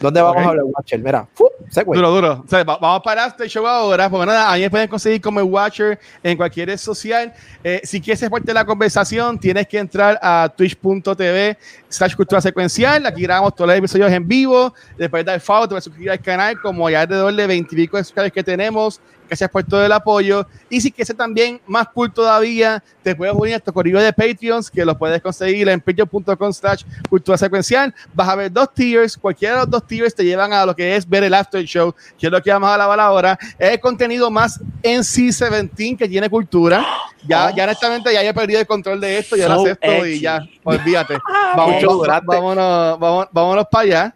[0.00, 0.46] ¿Dónde vamos Ok.
[0.46, 0.98] a hablar, Watcher?
[1.00, 1.48] Mira, ¡fu!
[1.70, 1.86] segue.
[1.94, 2.42] Duro, duro.
[2.44, 4.08] O sea, va- vamos para este show ahora.
[4.10, 7.32] Porque nada, a me pueden conseguir como Watcher en cualquier red social.
[7.62, 11.56] Eh, si quieres ser parte de la conversación, tienes que entrar a twitch.tv
[11.88, 13.06] slash cultura secuencial.
[13.06, 14.74] Aquí grabamos todos los episodios en vivo.
[14.98, 17.96] Después dar follow, te puedes suscribir al canal, como ya alrededor de 20 y pico
[17.96, 19.00] de que tenemos.
[19.28, 20.46] Gracias por todo el apoyo.
[20.68, 24.70] Y si quieres también más cool todavía, te puedes unir a estos corrillos de Patreons
[24.70, 27.94] que los puedes conseguir en patreon.com slash cultura secuencial.
[28.12, 29.16] Vas a ver dos tiers.
[29.16, 31.94] Cualquiera de los dos tiers te llevan a lo que es ver el after show,
[32.18, 33.38] que es lo que vamos a hablar ahora.
[33.58, 36.84] Es el contenido más NC-17 que tiene cultura.
[37.26, 40.20] Ya, ya honestamente ya he perdido el control de esto, ya lo So acepto y
[40.20, 41.18] ya, olvídate.
[41.80, 42.26] Durante.
[42.26, 44.14] vámonos, vámonos, vámonos para allá.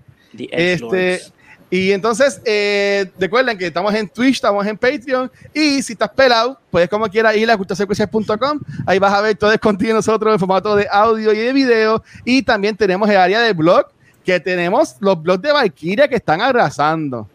[0.51, 1.23] Este.
[1.71, 5.31] Y entonces, eh, recuerden que estamos en Twitch, estamos en Patreon.
[5.53, 8.61] Y si estás pelado, puedes como quieras ir a culturasecuencias.com.
[8.87, 11.53] Ahí vas a ver todo el contenido de nosotros en formato de audio y de
[11.53, 12.03] video.
[12.25, 13.87] Y también tenemos el área de blog,
[14.25, 17.29] que tenemos los blogs de Valkyria que están arrasando.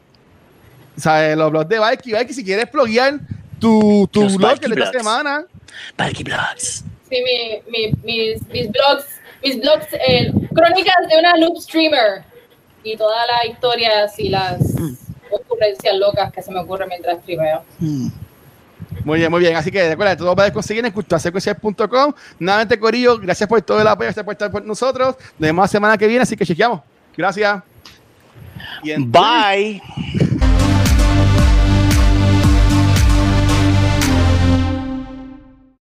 [0.97, 2.17] O sea, los blogs de Valkyria.
[2.17, 3.19] Valkyria, si quieres pluguear
[3.59, 5.45] tu, tu Los blog Valky de esta semana,
[5.95, 6.83] Valky Blogs.
[7.07, 9.05] Sí, mi, mi, mis, mis blogs,
[9.43, 12.32] mis blogs, eh, crónicas de una noob streamer
[12.83, 14.61] y todas las historias y las
[15.31, 17.63] ocurrencias locas que se me ocurren mientras streameo.
[17.79, 18.07] Mm.
[19.03, 19.55] Muy bien, muy bien.
[19.55, 22.13] Así que recuerda, todo lo puedes conseguir en culturasecuencias.com.
[22.39, 25.15] Nuevamente, Corillo, gracias por todo el apoyo, gracias por estar con nosotros.
[25.17, 26.81] Nos vemos la semana que viene, así que chequeamos.
[27.17, 27.63] Gracias.
[28.83, 29.81] Y Bye.